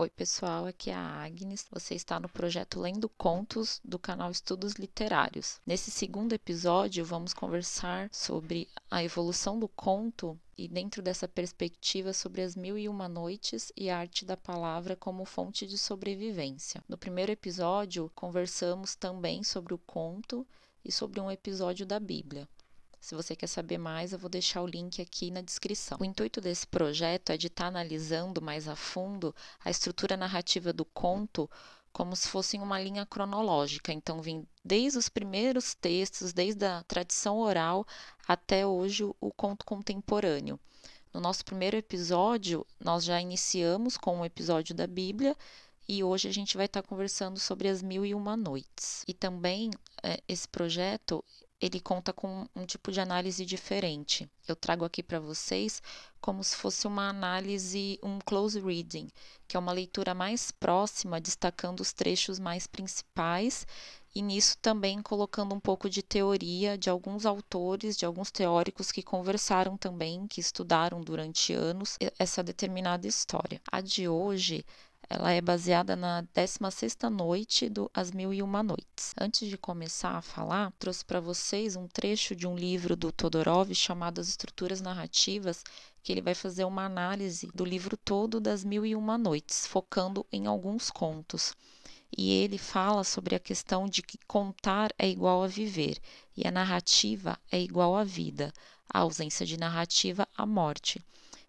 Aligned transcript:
Oi, 0.00 0.08
pessoal, 0.10 0.64
aqui 0.64 0.90
é 0.90 0.94
a 0.94 1.24
Agnes. 1.24 1.66
Você 1.72 1.96
está 1.96 2.20
no 2.20 2.28
projeto 2.28 2.78
Lendo 2.78 3.08
Contos 3.08 3.80
do 3.84 3.98
canal 3.98 4.30
Estudos 4.30 4.74
Literários. 4.74 5.60
Nesse 5.66 5.90
segundo 5.90 6.32
episódio, 6.32 7.04
vamos 7.04 7.34
conversar 7.34 8.08
sobre 8.12 8.68
a 8.88 9.02
evolução 9.02 9.58
do 9.58 9.66
conto 9.66 10.38
e, 10.56 10.68
dentro 10.68 11.02
dessa 11.02 11.26
perspectiva, 11.26 12.12
sobre 12.12 12.42
as 12.42 12.54
mil 12.54 12.78
e 12.78 12.88
uma 12.88 13.08
noites 13.08 13.72
e 13.76 13.90
a 13.90 13.98
arte 13.98 14.24
da 14.24 14.36
palavra 14.36 14.94
como 14.94 15.24
fonte 15.24 15.66
de 15.66 15.76
sobrevivência. 15.76 16.80
No 16.88 16.96
primeiro 16.96 17.32
episódio, 17.32 18.08
conversamos 18.14 18.94
também 18.94 19.42
sobre 19.42 19.74
o 19.74 19.78
conto 19.78 20.46
e 20.84 20.92
sobre 20.92 21.20
um 21.20 21.28
episódio 21.28 21.84
da 21.84 21.98
Bíblia. 21.98 22.48
Se 23.00 23.14
você 23.14 23.36
quer 23.36 23.46
saber 23.46 23.78
mais, 23.78 24.12
eu 24.12 24.18
vou 24.18 24.28
deixar 24.28 24.62
o 24.62 24.66
link 24.66 25.00
aqui 25.00 25.30
na 25.30 25.40
descrição. 25.40 25.98
O 26.00 26.04
intuito 26.04 26.40
desse 26.40 26.66
projeto 26.66 27.30
é 27.30 27.36
de 27.36 27.46
estar 27.46 27.64
tá 27.64 27.68
analisando 27.68 28.42
mais 28.42 28.68
a 28.68 28.74
fundo 28.74 29.34
a 29.64 29.70
estrutura 29.70 30.16
narrativa 30.16 30.72
do 30.72 30.84
conto 30.84 31.48
como 31.92 32.14
se 32.14 32.28
fosse 32.28 32.56
uma 32.58 32.80
linha 32.80 33.06
cronológica. 33.06 33.92
Então, 33.92 34.20
vem 34.20 34.46
desde 34.64 34.98
os 34.98 35.08
primeiros 35.08 35.74
textos, 35.74 36.32
desde 36.32 36.64
a 36.64 36.82
tradição 36.84 37.38
oral 37.38 37.86
até 38.26 38.66
hoje 38.66 39.04
o 39.04 39.32
conto 39.32 39.64
contemporâneo. 39.64 40.60
No 41.12 41.20
nosso 41.20 41.44
primeiro 41.44 41.76
episódio, 41.76 42.66
nós 42.78 43.04
já 43.04 43.20
iniciamos 43.20 43.96
com 43.96 44.18
um 44.18 44.24
episódio 44.24 44.74
da 44.74 44.86
Bíblia 44.86 45.36
e 45.88 46.04
hoje 46.04 46.28
a 46.28 46.32
gente 46.32 46.56
vai 46.56 46.66
estar 46.66 46.82
tá 46.82 46.88
conversando 46.88 47.38
sobre 47.38 47.66
as 47.66 47.82
mil 47.82 48.04
e 48.04 48.14
uma 48.14 48.36
noites. 48.36 49.02
E 49.08 49.14
também 49.14 49.70
é, 50.02 50.20
esse 50.28 50.46
projeto 50.46 51.24
ele 51.60 51.80
conta 51.80 52.12
com 52.12 52.46
um 52.54 52.64
tipo 52.64 52.92
de 52.92 53.00
análise 53.00 53.44
diferente. 53.44 54.30
Eu 54.46 54.54
trago 54.54 54.84
aqui 54.84 55.02
para 55.02 55.18
vocês 55.18 55.82
como 56.20 56.42
se 56.42 56.56
fosse 56.56 56.86
uma 56.86 57.08
análise, 57.08 57.98
um 58.02 58.18
close 58.18 58.60
reading, 58.60 59.08
que 59.46 59.56
é 59.56 59.60
uma 59.60 59.72
leitura 59.72 60.14
mais 60.14 60.50
próxima, 60.50 61.20
destacando 61.20 61.80
os 61.80 61.92
trechos 61.92 62.38
mais 62.38 62.66
principais 62.66 63.66
e 64.14 64.22
nisso 64.22 64.56
também 64.58 65.02
colocando 65.02 65.54
um 65.54 65.60
pouco 65.60 65.88
de 65.90 66.02
teoria 66.02 66.78
de 66.78 66.88
alguns 66.88 67.26
autores, 67.26 67.96
de 67.96 68.06
alguns 68.06 68.30
teóricos 68.30 68.90
que 68.90 69.02
conversaram 69.02 69.76
também, 69.76 70.26
que 70.26 70.40
estudaram 70.40 71.00
durante 71.00 71.52
anos 71.52 71.96
essa 72.18 72.42
determinada 72.42 73.06
história. 73.06 73.60
A 73.70 73.80
de 73.80 74.08
hoje 74.08 74.64
ela 75.10 75.32
é 75.32 75.40
baseada 75.40 75.96
na 75.96 76.22
16ª 76.34 77.08
noite 77.08 77.70
do 77.70 77.90
As 77.94 78.10
Mil 78.10 78.34
e 78.34 78.42
Uma 78.42 78.62
Noites. 78.62 79.14
Antes 79.18 79.48
de 79.48 79.56
começar 79.56 80.10
a 80.10 80.20
falar, 80.20 80.70
trouxe 80.78 81.02
para 81.02 81.18
vocês 81.18 81.76
um 81.76 81.88
trecho 81.88 82.36
de 82.36 82.46
um 82.46 82.54
livro 82.54 82.94
do 82.94 83.10
Todorov 83.10 83.74
chamado 83.74 84.20
As 84.20 84.28
Estruturas 84.28 84.82
Narrativas, 84.82 85.64
que 86.02 86.12
ele 86.12 86.20
vai 86.20 86.34
fazer 86.34 86.64
uma 86.64 86.84
análise 86.84 87.48
do 87.54 87.64
livro 87.64 87.96
todo 87.96 88.38
das 88.38 88.62
Mil 88.62 88.84
e 88.84 88.94
Uma 88.94 89.16
Noites, 89.16 89.66
focando 89.66 90.26
em 90.30 90.46
alguns 90.46 90.90
contos. 90.90 91.54
E 92.14 92.30
ele 92.30 92.58
fala 92.58 93.02
sobre 93.02 93.34
a 93.34 93.40
questão 93.40 93.88
de 93.88 94.02
que 94.02 94.18
contar 94.26 94.92
é 94.98 95.08
igual 95.08 95.42
a 95.42 95.46
viver 95.46 95.98
e 96.36 96.46
a 96.46 96.50
narrativa 96.50 97.38
é 97.50 97.58
igual 97.58 97.96
à 97.96 98.04
vida, 98.04 98.52
a 98.92 98.98
ausência 98.98 99.46
de 99.46 99.56
narrativa 99.56 100.28
à 100.36 100.44
morte. 100.44 101.02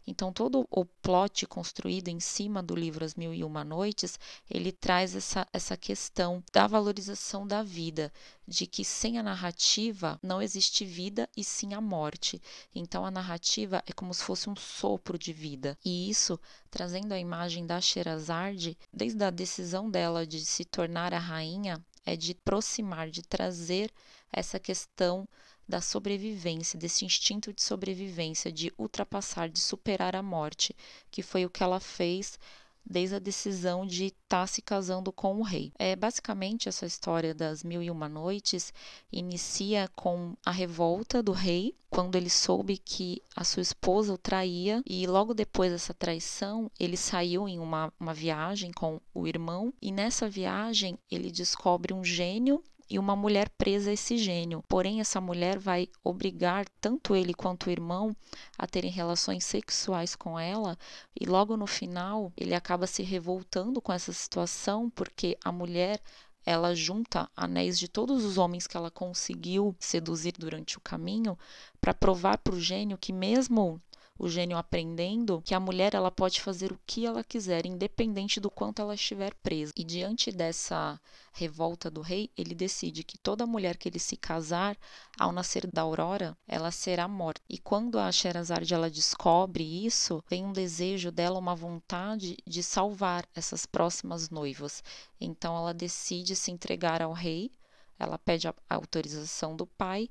Então, 0.10 0.34
todo 0.34 0.68
o 0.72 0.86
plot 0.86 1.46
construído 1.46 2.08
em 2.08 2.20
cima 2.20 2.64
do 2.64 2.76
livro 2.76 3.06
As 3.06 3.14
Mil 3.14 3.32
e 3.32 3.44
Uma 3.44 3.64
Noites, 3.64 4.20
ele 4.50 4.72
traz 4.72 5.16
essa, 5.16 5.48
essa 5.54 5.78
questão 5.78 6.44
da 6.52 6.66
valorização 6.66 7.46
da 7.46 7.62
vida, 7.62 8.12
de 8.48 8.66
que 8.66 8.84
sem 8.84 9.20
a 9.20 9.24
narrativa 9.24 10.20
não 10.24 10.42
existe 10.42 10.84
vida 10.84 11.30
e 11.38 11.44
sim 11.44 11.76
a 11.76 11.80
morte. 11.80 12.42
Então, 12.74 13.06
a 13.06 13.12
narrativa 13.12 13.84
é 13.86 13.94
como 13.94 14.12
se 14.12 14.24
fosse 14.24 14.50
um 14.50 14.56
sopro 14.56 15.16
de 15.16 15.32
vida. 15.32 15.78
E 15.86 16.10
isso, 16.10 16.40
trazendo 16.72 17.14
a 17.14 17.20
imagem 17.20 17.68
da 17.68 17.80
Sherazade, 17.80 18.76
desde 18.92 19.24
a 19.24 19.30
decisão 19.30 19.92
dela 19.92 20.26
de 20.26 20.44
se 20.44 20.66
tornar 20.66 21.14
a 21.14 21.20
rainha, 21.20 21.86
é 22.04 22.16
de 22.16 22.32
aproximar, 22.32 23.12
de 23.12 23.22
trazer 23.22 23.92
essa 24.32 24.60
questão 24.60 25.30
da 25.70 25.80
sobrevivência, 25.80 26.80
desse 26.80 27.06
instinto 27.06 27.54
de 27.54 27.62
sobrevivência, 27.62 28.52
de 28.52 28.74
ultrapassar, 28.76 29.48
de 29.48 29.60
superar 29.60 30.16
a 30.16 30.24
morte, 30.24 30.76
que 31.12 31.22
foi 31.22 31.46
o 31.46 31.50
que 31.50 31.62
ela 31.62 31.80
fez 31.80 32.40
desde 32.84 33.16
a 33.16 33.20
decisão 33.20 33.86
de 33.86 34.06
estar 34.06 34.18
tá 34.30 34.48
se 34.48 34.64
casando 34.64 35.12
com 35.12 35.38
o 35.38 35.44
rei. 35.44 35.72
É 35.78 35.96
basicamente 35.96 36.68
essa 36.68 36.88
história 36.88 37.36
das 37.36 37.64
mil 37.64 37.84
e 37.84 37.92
uma 37.92 38.10
noites 38.10 38.74
inicia 39.12 39.88
com 39.96 40.36
a 40.44 40.50
revolta 40.50 41.22
do 41.22 41.32
rei 41.32 41.76
quando 41.88 42.16
ele 42.16 42.32
soube 42.32 42.78
que 42.78 43.22
a 43.36 43.44
sua 43.44 43.62
esposa 43.62 44.14
o 44.14 44.18
traía 44.18 44.82
e 44.88 45.06
logo 45.06 45.36
depois 45.36 45.72
dessa 45.72 45.94
traição 45.94 46.72
ele 46.80 46.98
saiu 46.98 47.48
em 47.48 47.60
uma, 47.60 47.94
uma 48.00 48.14
viagem 48.14 48.72
com 48.72 49.00
o 49.14 49.28
irmão 49.28 49.72
e 49.80 49.92
nessa 49.92 50.28
viagem 50.28 50.98
ele 51.12 51.32
descobre 51.32 51.94
um 51.94 52.04
gênio 52.04 52.64
e 52.90 52.98
uma 52.98 53.16
mulher 53.16 53.50
presa 53.50 53.92
a 53.92 53.94
esse 53.94 54.18
gênio. 54.18 54.64
Porém, 54.68 55.00
essa 55.00 55.22
mulher 55.22 55.60
vai 55.60 55.88
obrigar 56.04 56.66
tanto 56.82 57.16
ele 57.16 57.34
quanto 57.34 57.68
o 57.68 57.72
irmão 57.72 58.16
a 58.58 58.66
terem 58.66 58.90
relações 58.90 59.44
sexuais 59.44 60.16
com 60.16 60.40
ela, 60.40 60.78
e 61.20 61.26
logo 61.26 61.56
no 61.56 61.68
final 61.68 62.34
ele 62.36 62.56
acaba 62.56 62.88
se 62.88 63.04
revoltando 63.04 63.82
com 63.82 63.94
essa 63.94 64.12
situação 64.12 64.90
porque 64.90 65.38
a 65.44 65.52
mulher 65.52 66.02
ela 66.46 66.74
junta 66.74 67.30
anéis 67.36 67.78
de 67.78 67.88
todos 67.88 68.24
os 68.24 68.38
homens 68.38 68.66
que 68.66 68.76
ela 68.76 68.90
conseguiu 68.90 69.76
seduzir 69.80 70.34
durante 70.38 70.78
o 70.78 70.82
caminho 70.82 71.38
para 71.80 71.94
provar 71.94 72.38
para 72.40 72.56
o 72.56 72.60
gênio 72.60 72.98
que 72.98 73.14
mesmo 73.14 73.80
o 74.20 74.28
gênio 74.28 74.58
aprendendo 74.58 75.42
que 75.46 75.56
a 75.56 75.60
mulher 75.62 75.96
ela 75.96 76.12
pode 76.12 76.42
fazer 76.42 76.74
o 76.74 76.80
que 76.86 77.06
ela 77.06 77.24
quiser, 77.24 77.66
independente 77.66 78.38
do 78.42 78.52
quanto 78.52 78.82
ela 78.82 78.94
estiver 78.94 79.34
presa. 79.36 79.72
E 79.78 79.84
diante 79.84 80.30
dessa 80.30 81.00
revolta 81.32 81.90
do 81.90 82.02
rei, 82.02 82.30
ele 82.38 82.54
decide 82.54 83.02
que 83.02 83.18
toda 83.18 83.48
mulher 83.48 83.78
que 83.78 83.88
ele 83.88 83.98
se 83.98 84.18
casar, 84.18 84.78
ao 85.18 85.32
nascer 85.32 85.66
da 85.72 85.84
aurora, 85.84 86.38
ela 86.46 86.70
será 86.70 87.08
morta. 87.08 87.42
E 87.50 87.58
quando 87.58 87.98
a 87.98 88.12
Sherazade 88.12 88.74
ela 88.74 88.90
descobre 88.90 89.64
isso, 89.86 90.22
vem 90.30 90.46
um 90.46 90.52
desejo 90.52 91.12
dela, 91.14 91.40
uma 91.40 91.56
vontade 91.56 92.38
de 92.46 92.62
salvar 92.62 93.26
essas 93.34 93.66
próximas 93.66 94.30
noivas. 94.30 94.84
Então 95.20 95.56
ela 95.56 95.74
decide 95.74 96.36
se 96.36 96.52
entregar 96.52 97.02
ao 97.02 97.14
rei, 97.14 97.50
ela 97.98 98.18
pede 98.18 98.50
a 98.50 98.56
autorização 98.70 99.56
do 99.56 99.66
pai 99.66 100.10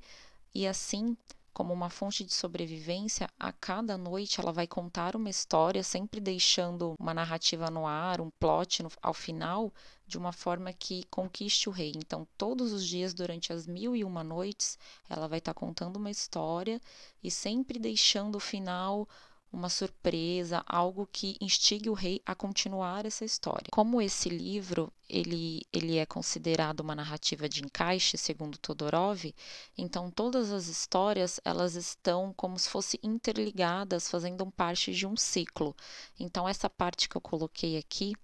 e 0.54 0.66
assim 0.66 1.14
como 1.58 1.74
uma 1.74 1.90
fonte 1.90 2.22
de 2.22 2.32
sobrevivência, 2.32 3.28
a 3.36 3.50
cada 3.50 3.98
noite 3.98 4.40
ela 4.40 4.52
vai 4.52 4.64
contar 4.64 5.16
uma 5.16 5.28
história, 5.28 5.82
sempre 5.82 6.20
deixando 6.20 6.94
uma 7.00 7.12
narrativa 7.12 7.68
no 7.68 7.84
ar, 7.84 8.20
um 8.20 8.30
plot 8.30 8.84
no, 8.84 8.88
ao 9.02 9.12
final, 9.12 9.74
de 10.06 10.16
uma 10.16 10.32
forma 10.32 10.72
que 10.72 11.02
conquiste 11.10 11.68
o 11.68 11.72
rei. 11.72 11.94
Então, 11.96 12.28
todos 12.38 12.72
os 12.72 12.86
dias, 12.86 13.12
durante 13.12 13.52
as 13.52 13.66
mil 13.66 13.96
e 13.96 14.04
uma 14.04 14.22
noites, 14.22 14.78
ela 15.10 15.26
vai 15.26 15.40
estar 15.40 15.52
tá 15.52 15.58
contando 15.58 15.96
uma 15.96 16.12
história 16.12 16.80
e 17.24 17.28
sempre 17.28 17.76
deixando 17.80 18.36
o 18.36 18.40
final 18.40 19.08
uma 19.52 19.68
surpresa, 19.68 20.62
algo 20.66 21.08
que 21.10 21.36
instigue 21.40 21.88
o 21.88 21.94
rei 21.94 22.20
a 22.24 22.34
continuar 22.34 23.06
essa 23.06 23.24
história. 23.24 23.68
Como 23.70 24.00
esse 24.00 24.28
livro 24.28 24.92
ele, 25.08 25.62
ele 25.72 25.96
é 25.96 26.04
considerado 26.04 26.80
uma 26.80 26.94
narrativa 26.94 27.48
de 27.48 27.64
encaixe, 27.64 28.18
segundo 28.18 28.58
Todorov, 28.58 29.34
então 29.76 30.10
todas 30.10 30.52
as 30.52 30.68
histórias 30.68 31.40
elas 31.44 31.74
estão 31.74 32.32
como 32.36 32.58
se 32.58 32.68
fossem 32.68 33.00
interligadas, 33.02 34.08
fazendo 34.10 34.46
parte 34.50 34.92
de 34.92 35.06
um 35.06 35.16
ciclo. 35.16 35.74
Então 36.18 36.48
essa 36.48 36.68
parte 36.68 37.08
que 37.08 37.16
eu 37.16 37.20
coloquei 37.20 37.78
aqui 37.78 38.14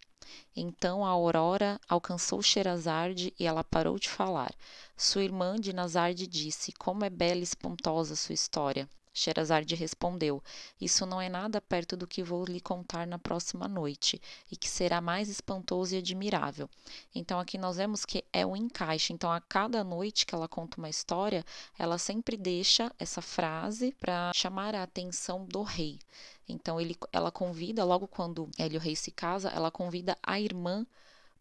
então 0.57 1.05
a 1.05 1.11
Aurora 1.11 1.79
alcançou 1.87 2.41
Sherazade 2.41 3.35
e 3.39 3.45
ela 3.45 3.63
parou 3.63 3.99
de 3.99 4.09
falar. 4.09 4.55
Sua 4.97 5.23
irmã 5.23 5.57
Dinazarde 5.57 6.27
disse: 6.27 6.73
Como 6.73 7.05
é 7.05 7.11
bela 7.11 7.41
e 7.41 7.43
espantosa 7.43 8.17
sua 8.17 8.33
história. 8.33 8.89
Sherazade 9.17 9.77
respondeu: 9.77 10.43
Isso 10.81 11.07
não 11.07 11.21
é 11.21 11.29
nada 11.29 11.61
perto 11.61 11.97
do 11.97 12.05
que 12.05 12.21
vou 12.21 12.45
lhe 12.45 12.61
contar 12.61 13.07
na 13.07 13.17
próxima 13.17 13.69
noite, 13.69 14.21
e 14.51 14.57
que 14.57 14.69
será 14.69 15.01
mais 15.01 15.29
espantoso 15.29 15.95
e 15.95 15.99
admirável. 15.99 16.69
Então, 17.15 17.39
aqui 17.39 17.57
nós 17.57 17.77
vemos 17.77 18.05
que 18.05 18.25
é 18.33 18.45
um 18.45 18.57
encaixe. 18.57 19.13
Então, 19.13 19.31
a 19.31 19.41
cada 19.41 19.85
noite 19.85 20.27
que 20.27 20.35
ela 20.35 20.49
conta 20.49 20.79
uma 20.79 20.91
história, 20.91 21.45
ela 21.79 21.97
sempre 21.97 22.37
deixa 22.37 22.93
essa 22.99 23.23
frase 23.23 23.95
para 24.01 24.33
chamar 24.35 24.75
a 24.75 24.83
atenção 24.83 25.45
do 25.45 25.63
rei. 25.63 26.01
Então, 26.49 26.81
ele, 26.81 26.97
ela 27.13 27.31
convida, 27.31 27.85
logo 27.85 28.09
quando 28.09 28.51
ele 28.59 28.77
o 28.77 28.81
rei 28.81 28.97
se 28.97 29.13
casa, 29.13 29.49
ela 29.49 29.71
convida 29.71 30.19
a 30.23 30.41
irmã 30.41 30.85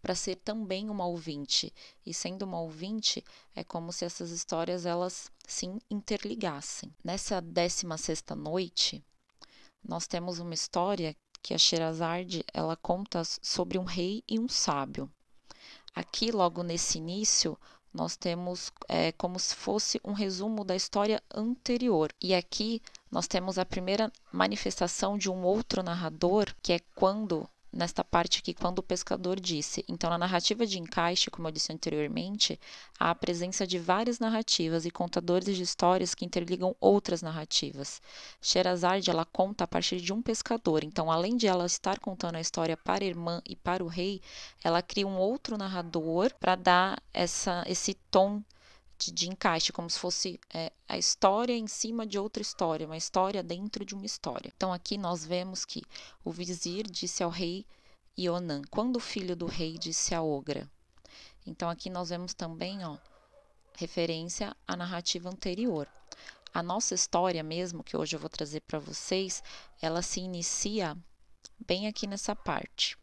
para 0.03 0.13
ser 0.13 0.35
também 0.35 0.89
uma 0.89 1.05
ouvinte. 1.05 1.73
E 2.05 2.13
sendo 2.13 2.43
uma 2.43 2.59
ouvinte, 2.59 3.23
é 3.55 3.63
como 3.63 3.93
se 3.93 4.03
essas 4.03 4.31
histórias 4.31 4.85
elas 4.85 5.31
se 5.47 5.65
interligassem. 5.89 6.93
Nessa 7.01 7.39
16 7.39 8.01
sexta 8.01 8.35
noite, 8.35 9.01
nós 9.81 10.05
temos 10.05 10.39
uma 10.39 10.53
história 10.53 11.15
que 11.41 11.53
a 11.53 11.57
Sherazade 11.57 12.43
ela 12.53 12.75
conta 12.75 13.23
sobre 13.41 13.77
um 13.77 13.85
rei 13.85 14.21
e 14.27 14.37
um 14.37 14.49
sábio. 14.49 15.09
Aqui, 15.95 16.31
logo 16.31 16.63
nesse 16.63 16.97
início, 16.97 17.57
nós 17.93 18.17
temos 18.17 18.73
é, 18.89 19.13
como 19.13 19.39
se 19.39 19.55
fosse 19.55 20.01
um 20.03 20.11
resumo 20.11 20.65
da 20.65 20.75
história 20.75 21.23
anterior. 21.33 22.11
E 22.21 22.35
aqui 22.35 22.81
nós 23.09 23.25
temos 23.25 23.57
a 23.57 23.65
primeira 23.65 24.11
manifestação 24.33 25.17
de 25.17 25.29
um 25.29 25.43
outro 25.43 25.81
narrador, 25.81 26.53
que 26.61 26.73
é 26.73 26.79
quando 26.93 27.47
nesta 27.73 28.03
parte 28.03 28.39
aqui, 28.39 28.53
quando 28.53 28.79
o 28.79 28.83
pescador 28.83 29.39
disse. 29.39 29.83
Então, 29.87 30.09
na 30.09 30.17
narrativa 30.17 30.65
de 30.65 30.79
encaixe, 30.79 31.31
como 31.31 31.47
eu 31.47 31.51
disse 31.51 31.73
anteriormente, 31.73 32.59
há 32.99 33.09
a 33.09 33.15
presença 33.15 33.65
de 33.65 33.79
várias 33.79 34.19
narrativas 34.19 34.85
e 34.85 34.91
contadores 34.91 35.55
de 35.55 35.63
histórias 35.63 36.13
que 36.13 36.23
interligam 36.23 36.75
outras 36.79 37.21
narrativas. 37.21 38.01
Sherazade, 38.41 39.09
ela 39.09 39.25
conta 39.25 39.63
a 39.63 39.67
partir 39.67 39.99
de 39.99 40.13
um 40.13 40.21
pescador. 40.21 40.83
Então, 40.83 41.11
além 41.11 41.35
de 41.35 41.47
ela 41.47 41.65
estar 41.65 41.99
contando 41.99 42.35
a 42.35 42.41
história 42.41 42.77
para 42.77 43.03
a 43.03 43.07
irmã 43.07 43.41
e 43.47 43.55
para 43.55 43.83
o 43.83 43.87
rei, 43.87 44.21
ela 44.63 44.81
cria 44.81 45.07
um 45.07 45.17
outro 45.17 45.57
narrador 45.57 46.31
para 46.39 46.55
dar 46.55 47.01
essa, 47.13 47.63
esse 47.67 47.95
tom 48.11 48.41
de, 49.05 49.11
de 49.11 49.29
encaixe, 49.29 49.73
como 49.73 49.89
se 49.89 49.99
fosse 49.99 50.39
é, 50.53 50.71
a 50.87 50.97
história 50.97 51.53
em 51.53 51.67
cima 51.67 52.05
de 52.05 52.17
outra 52.17 52.41
história, 52.41 52.85
uma 52.85 52.97
história 52.97 53.43
dentro 53.43 53.83
de 53.85 53.95
uma 53.95 54.05
história. 54.05 54.51
Então 54.55 54.71
aqui 54.71 54.97
nós 54.97 55.25
vemos 55.25 55.65
que 55.65 55.81
o 56.23 56.31
vizir 56.31 56.89
disse 56.89 57.23
ao 57.23 57.29
rei 57.29 57.65
Ionan, 58.17 58.61
quando 58.69 58.97
o 58.97 58.99
filho 58.99 59.35
do 59.35 59.45
rei 59.45 59.77
disse 59.77 60.13
a 60.13 60.21
Ogra. 60.21 60.69
Então 61.45 61.69
aqui 61.69 61.89
nós 61.89 62.09
vemos 62.09 62.33
também, 62.33 62.85
ó, 62.85 62.97
referência 63.75 64.55
à 64.67 64.75
narrativa 64.75 65.29
anterior. 65.29 65.87
A 66.53 66.61
nossa 66.61 66.93
história 66.93 67.41
mesmo, 67.43 67.83
que 67.83 67.97
hoje 67.97 68.15
eu 68.15 68.19
vou 68.19 68.29
trazer 68.29 68.61
para 68.61 68.77
vocês, 68.77 69.41
ela 69.81 70.03
se 70.03 70.19
inicia 70.19 70.95
bem 71.65 71.87
aqui 71.87 72.05
nessa 72.05 72.35
parte. 72.35 72.95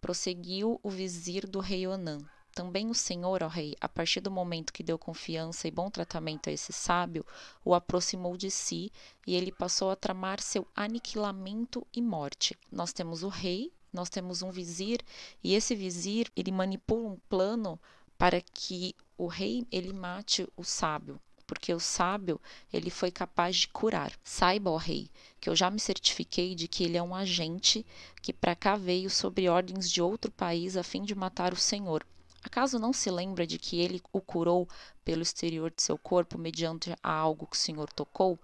Prosseguiu 0.00 0.78
o 0.82 0.90
vizir 0.90 1.46
do 1.46 1.60
rei 1.60 1.86
Onan. 1.86 2.18
Também 2.54 2.88
o 2.88 2.94
Senhor, 2.94 3.42
ó 3.42 3.48
Rei, 3.48 3.74
a 3.80 3.88
partir 3.88 4.20
do 4.20 4.30
momento 4.30 4.72
que 4.72 4.84
deu 4.84 4.96
confiança 4.96 5.66
e 5.66 5.72
bom 5.72 5.90
tratamento 5.90 6.48
a 6.48 6.52
esse 6.52 6.72
sábio, 6.72 7.26
o 7.64 7.74
aproximou 7.74 8.36
de 8.36 8.48
si 8.48 8.92
e 9.26 9.34
ele 9.34 9.50
passou 9.50 9.90
a 9.90 9.96
tramar 9.96 10.40
seu 10.40 10.64
aniquilamento 10.72 11.84
e 11.92 12.00
morte. 12.00 12.56
Nós 12.70 12.92
temos 12.92 13.24
o 13.24 13.28
rei, 13.28 13.72
nós 13.92 14.08
temos 14.08 14.40
um 14.40 14.52
vizir 14.52 15.00
e 15.42 15.52
esse 15.52 15.74
vizir 15.74 16.30
ele 16.36 16.52
manipula 16.52 17.08
um 17.08 17.18
plano 17.28 17.76
para 18.16 18.40
que 18.40 18.94
o 19.18 19.26
rei 19.26 19.66
ele 19.72 19.92
mate 19.92 20.48
o 20.56 20.62
sábio 20.62 21.20
porque 21.46 21.74
o 21.74 21.80
sábio 21.80 22.40
ele 22.72 22.88
foi 22.88 23.10
capaz 23.10 23.56
de 23.56 23.68
curar. 23.68 24.12
Saiba, 24.22 24.70
ó 24.70 24.76
rei, 24.76 25.10
que 25.40 25.50
eu 25.50 25.54
já 25.54 25.70
me 25.70 25.78
certifiquei 25.78 26.54
de 26.54 26.66
que 26.66 26.84
ele 26.84 26.96
é 26.96 27.02
um 27.02 27.14
agente 27.14 27.84
que 28.22 28.32
para 28.32 28.56
cá 28.56 28.76
veio 28.76 29.10
sobre 29.10 29.48
ordens 29.48 29.90
de 29.90 30.00
outro 30.00 30.30
país 30.30 30.76
a 30.76 30.82
fim 30.82 31.02
de 31.02 31.14
matar 31.14 31.52
o 31.52 31.56
Senhor. 31.56 32.04
Acaso 32.44 32.78
não 32.78 32.92
se 32.92 33.10
lembra 33.10 33.46
de 33.46 33.58
que 33.58 33.80
ele 33.80 34.02
o 34.12 34.20
curou 34.20 34.68
pelo 35.02 35.22
exterior 35.22 35.72
de 35.74 35.82
seu 35.82 35.96
corpo 35.96 36.38
mediante 36.38 36.94
a 37.02 37.10
algo 37.10 37.46
que 37.46 37.56
o 37.56 37.58
Senhor 37.58 37.90
tocou? 37.90 38.38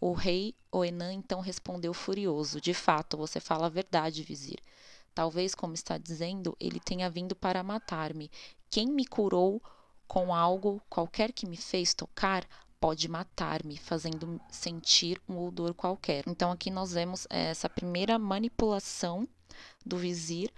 O 0.00 0.12
rei 0.12 0.54
Oenã 0.72 1.12
então 1.12 1.40
respondeu 1.40 1.92
furioso: 1.92 2.60
De 2.60 2.72
fato, 2.72 3.16
você 3.16 3.38
fala 3.38 3.66
a 3.66 3.70
verdade, 3.70 4.22
vizir. 4.22 4.58
Talvez, 5.14 5.54
como 5.54 5.74
está 5.74 5.98
dizendo, 5.98 6.56
ele 6.58 6.80
tenha 6.80 7.08
vindo 7.10 7.36
para 7.36 7.62
matar-me. 7.62 8.30
Quem 8.70 8.86
me 8.86 9.06
curou 9.06 9.62
com 10.08 10.34
algo 10.34 10.80
qualquer 10.88 11.32
que 11.32 11.46
me 11.46 11.56
fez 11.56 11.92
tocar 11.94 12.46
pode 12.80 13.06
matar-me, 13.08 13.76
fazendo 13.76 14.40
sentir 14.50 15.20
um 15.28 15.38
odor 15.46 15.74
qualquer. 15.74 16.24
Então 16.26 16.50
aqui 16.50 16.70
nós 16.70 16.92
vemos 16.92 17.26
eh, 17.30 17.50
essa 17.50 17.68
primeira 17.68 18.18
manipulação 18.18 19.28
do 19.84 19.96
vizir 19.96 20.52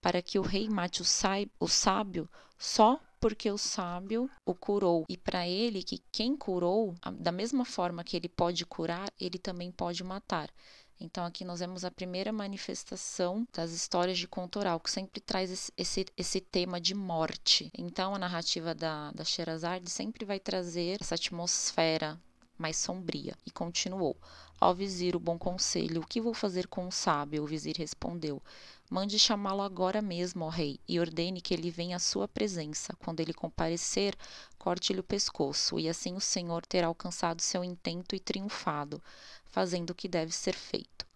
para 0.00 0.22
que 0.22 0.38
o 0.38 0.42
rei 0.42 0.68
mate 0.68 1.02
o, 1.02 1.68
sábio 1.68 2.28
só 2.58 3.00
porque 3.20 3.50
o 3.50 3.58
sábio 3.58 4.30
o 4.46 4.54
curou. 4.54 5.04
E 5.08 5.16
para 5.16 5.46
ele, 5.46 5.82
que 5.82 6.02
quem 6.10 6.36
curou, 6.36 6.94
da 7.18 7.30
mesma 7.30 7.64
forma 7.64 8.02
que 8.02 8.16
ele 8.16 8.28
pode 8.28 8.64
curar, 8.64 9.12
ele 9.20 9.38
também 9.38 9.70
pode 9.70 10.02
matar. 10.02 10.50
Então, 10.98 11.24
aqui 11.24 11.44
nós 11.44 11.60
vemos 11.60 11.84
a 11.84 11.90
primeira 11.90 12.30
manifestação 12.30 13.46
das 13.54 13.72
histórias 13.72 14.18
de 14.18 14.28
conto 14.28 14.58
oral, 14.58 14.78
que 14.78 14.90
sempre 14.90 15.20
traz 15.20 15.50
esse, 15.50 15.72
esse, 15.76 16.06
esse 16.14 16.40
tema 16.40 16.78
de 16.78 16.94
morte. 16.94 17.70
Então, 17.76 18.14
a 18.14 18.18
narrativa 18.18 18.74
da, 18.74 19.10
da 19.12 19.24
Sherazade 19.24 19.88
sempre 19.88 20.26
vai 20.26 20.38
trazer 20.38 21.00
essa 21.00 21.14
atmosfera 21.14 22.20
mais 22.58 22.76
sombria. 22.76 23.34
E 23.46 23.50
continuou: 23.50 24.14
Ó 24.62 24.74
vizir, 24.74 25.16
o 25.16 25.20
bom 25.20 25.38
conselho, 25.38 26.02
o 26.02 26.06
que 26.06 26.20
vou 26.20 26.34
fazer 26.34 26.66
com 26.66 26.86
o 26.86 26.92
sábio? 26.92 27.42
O 27.42 27.46
vizir 27.46 27.76
respondeu: 27.78 28.42
Mande 28.90 29.18
chamá-lo 29.18 29.62
agora 29.62 30.02
mesmo, 30.02 30.44
ó 30.44 30.50
rei, 30.50 30.78
e 30.86 31.00
ordene 31.00 31.40
que 31.40 31.54
ele 31.54 31.70
venha 31.70 31.96
à 31.96 31.98
sua 31.98 32.28
presença. 32.28 32.94
Quando 32.98 33.20
ele 33.20 33.32
comparecer, 33.32 34.14
corte-lhe 34.58 35.00
o 35.00 35.04
pescoço, 35.04 35.80
e 35.80 35.88
assim 35.88 36.14
o 36.14 36.20
Senhor 36.20 36.66
terá 36.66 36.88
alcançado 36.88 37.40
seu 37.40 37.64
intento 37.64 38.14
e 38.14 38.20
triunfado, 38.20 39.02
fazendo 39.46 39.90
o 39.90 39.94
que 39.94 40.06
deve 40.06 40.32
ser 40.32 40.54
feito. 40.54 41.06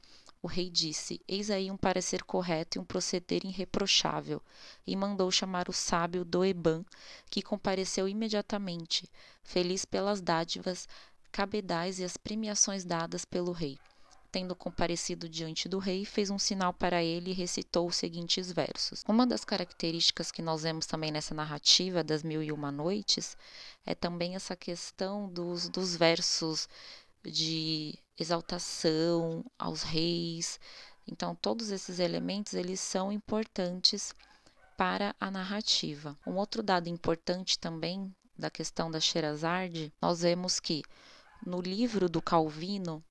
O 0.45 0.47
rei 0.47 0.71
disse: 0.71 1.21
Eis 1.27 1.51
aí 1.51 1.71
um 1.71 1.77
parecer 1.77 2.23
correto 2.23 2.77
e 2.77 2.81
um 2.81 2.85
proceder 2.85 3.45
irreprochável. 3.45 4.43
E 4.87 4.95
mandou 4.95 5.31
chamar 5.31 5.69
o 5.69 5.73
sábio 5.73 6.25
Doeban, 6.25 6.85
que 7.31 7.43
compareceu 7.43 8.07
imediatamente, 8.07 9.09
feliz 9.43 9.85
pelas 9.85 10.21
dádivas, 10.21 10.87
cabedais 11.35 11.99
e 11.99 12.05
as 12.05 12.17
premiações 12.17 12.85
dadas 12.85 13.25
pelo 13.25 13.51
rei 13.51 13.77
tendo 14.31 14.57
comparecido 14.57 15.29
diante 15.29 15.69
do 15.69 15.79
rei, 15.79 16.05
fez 16.05 16.29
um 16.29 16.41
sinal 16.41 16.73
para 16.73 17.01
ele 17.05 17.31
e 17.31 17.35
recitou 17.35 17.87
os 17.87 17.95
seguintes 17.95 18.51
versos. 18.51 19.05
Uma 19.07 19.25
das 19.25 19.45
características 19.45 20.33
que 20.33 20.43
nós 20.43 20.65
vemos 20.65 20.87
também 20.87 21.13
nessa 21.13 21.33
narrativa 21.33 22.03
das 22.03 22.25
Mil 22.25 22.43
e 22.43 22.51
Uma 22.51 22.73
Noites 22.73 23.37
é 23.87 23.95
também 23.95 24.35
essa 24.35 24.57
questão 24.57 25.29
dos, 25.29 25.69
dos 25.69 25.95
versos 25.95 26.69
de 27.25 27.97
exaltação 28.19 29.45
aos 29.57 29.85
reis. 29.85 30.59
Então, 31.07 31.37
todos 31.37 31.71
esses 31.71 32.01
elementos 32.01 32.55
eles 32.55 32.81
são 32.81 33.13
importantes 33.13 34.13
para 34.77 35.15
a 35.21 35.31
narrativa. 35.31 36.19
Um 36.27 36.35
outro 36.35 36.61
dado 36.61 36.89
importante 36.89 37.57
também 37.57 38.13
da 38.37 38.51
questão 38.51 38.91
da 38.91 38.99
Sherazade, 38.99 39.93
nós 40.03 40.23
vemos 40.23 40.59
que 40.59 40.83
no 41.47 41.61
livro 41.61 42.09
do 42.09 42.23
Calvino, 42.23 43.05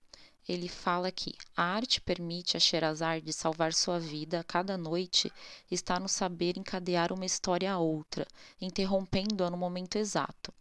ele 0.47 0.67
fala 0.67 1.11
que 1.11 1.35
a 1.55 1.63
arte 1.63 2.01
permite 2.01 2.57
a 2.57 2.59
Sherazade 2.59 3.31
salvar 3.31 3.73
sua 3.73 3.99
vida 3.99 4.39
a 4.39 4.43
cada 4.43 4.77
noite 4.77 5.31
está 5.71 5.99
no 5.99 6.09
saber 6.09 6.57
encadear 6.57 7.13
uma 7.13 7.25
história 7.25 7.71
a 7.71 7.77
outra, 7.77 8.27
interrompendo-a 8.59 9.49
no 9.49 9.57
momento 9.57 9.97
exato. 9.97 10.53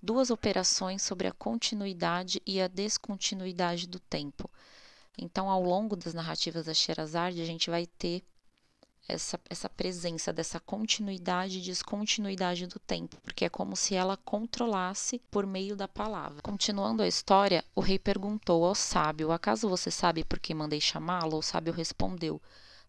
Duas 0.00 0.30
operações 0.30 1.02
sobre 1.02 1.26
a 1.26 1.32
continuidade 1.32 2.40
e 2.46 2.60
a 2.60 2.68
descontinuidade 2.68 3.86
do 3.86 3.98
tempo. 3.98 4.48
Então, 5.18 5.50
ao 5.50 5.62
longo 5.62 5.96
das 5.96 6.14
narrativas 6.14 6.66
da 6.66 6.74
Sherazade, 6.74 7.42
a 7.42 7.44
gente 7.44 7.68
vai 7.68 7.84
ter 7.84 8.22
essa, 9.08 9.40
essa 9.48 9.68
presença 9.68 10.32
dessa 10.32 10.60
continuidade 10.60 11.58
e 11.58 11.62
descontinuidade 11.62 12.66
do 12.66 12.78
tempo, 12.78 13.16
porque 13.22 13.46
é 13.46 13.48
como 13.48 13.74
se 13.74 13.94
ela 13.94 14.18
controlasse 14.18 15.18
por 15.30 15.46
meio 15.46 15.74
da 15.74 15.88
palavra. 15.88 16.42
Continuando 16.42 17.02
a 17.02 17.08
história, 17.08 17.64
o 17.74 17.80
rei 17.80 17.98
perguntou 17.98 18.64
ao 18.64 18.74
sábio: 18.74 19.32
Acaso 19.32 19.68
você 19.68 19.90
sabe 19.90 20.24
por 20.24 20.38
que 20.38 20.52
mandei 20.54 20.80
chamá-lo? 20.80 21.38
O 21.38 21.42
sábio 21.42 21.72
respondeu: 21.72 22.40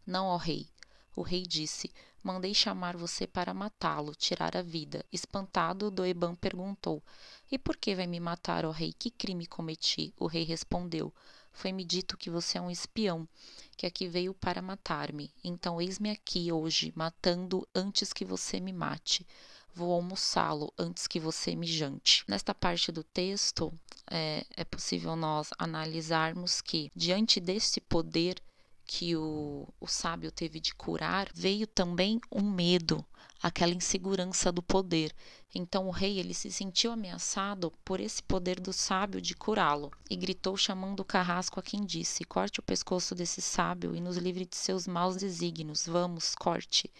Não, 0.05 0.27
ó 0.27 0.35
rei. 0.35 0.67
O 1.15 1.21
rei 1.21 1.43
disse: 1.43 1.89
Mandei 2.21 2.53
chamar 2.53 2.97
você 2.97 3.25
para 3.25 3.53
matá-lo, 3.53 4.13
tirar 4.13 4.57
a 4.57 4.61
vida. 4.61 5.05
Espantado, 5.11 5.89
Doeban 5.89 6.35
perguntou: 6.35 7.01
E 7.49 7.57
por 7.57 7.77
que 7.77 7.95
vai 7.95 8.07
me 8.07 8.19
matar, 8.19 8.65
ó 8.65 8.71
rei? 8.71 8.91
Que 8.91 9.09
crime 9.09 9.47
cometi? 9.47 10.13
O 10.19 10.27
rei 10.27 10.43
respondeu: 10.43 11.13
Foi-me 11.59 11.83
dito 11.83 12.15
que 12.15 12.29
você 12.29 12.57
é 12.57 12.61
um 12.61 12.71
espião 12.71 13.27
que 13.75 13.85
aqui 13.85 14.07
veio 14.07 14.33
para 14.33 14.61
matar-me. 14.61 15.29
Então 15.43 15.81
eis-me 15.81 16.09
aqui 16.09 16.49
hoje, 16.53 16.93
matando 16.95 17.67
antes 17.75 18.13
que 18.13 18.23
você 18.23 18.61
me 18.61 18.71
mate. 18.71 19.27
Vou 19.75 19.91
almoçá-lo 19.91 20.73
antes 20.77 21.05
que 21.05 21.19
você 21.19 21.57
me 21.57 21.67
jante. 21.67 22.23
Nesta 22.29 22.55
parte 22.55 22.93
do 22.93 23.03
texto, 23.03 23.77
é, 24.09 24.45
é 24.55 24.63
possível 24.63 25.17
nós 25.17 25.49
analisarmos 25.59 26.61
que, 26.61 26.89
diante 26.95 27.41
desse 27.41 27.81
poder 27.81 28.41
que 28.85 29.17
o, 29.17 29.67
o 29.81 29.87
sábio 29.87 30.31
teve 30.31 30.61
de 30.61 30.73
curar, 30.73 31.29
veio 31.33 31.67
também 31.67 32.21
um 32.31 32.49
medo, 32.49 33.05
aquela 33.41 33.73
insegurança 33.73 34.51
do 34.51 34.61
poder. 34.61 35.13
Então 35.53 35.87
o 35.87 35.91
rei 35.91 36.19
ele 36.19 36.33
se 36.33 36.51
sentiu 36.51 36.91
ameaçado 36.91 37.71
por 37.83 37.99
esse 37.99 38.21
poder 38.21 38.59
do 38.59 38.73
sábio 38.73 39.21
de 39.21 39.33
curá-lo 39.33 39.91
e 40.09 40.15
gritou 40.15 40.55
chamando 40.57 40.99
o 40.99 41.05
carrasco 41.05 41.59
a 41.59 41.63
quem 41.63 41.85
disse: 41.85 42.25
Corte 42.25 42.59
o 42.59 42.63
pescoço 42.63 43.15
desse 43.15 43.41
sábio 43.41 43.95
e 43.95 44.01
nos 44.01 44.17
livre 44.17 44.45
de 44.45 44.55
seus 44.55 44.85
maus 44.85 45.15
desígnios. 45.15 45.85
Vamos, 45.85 46.35
corte. 46.35 46.91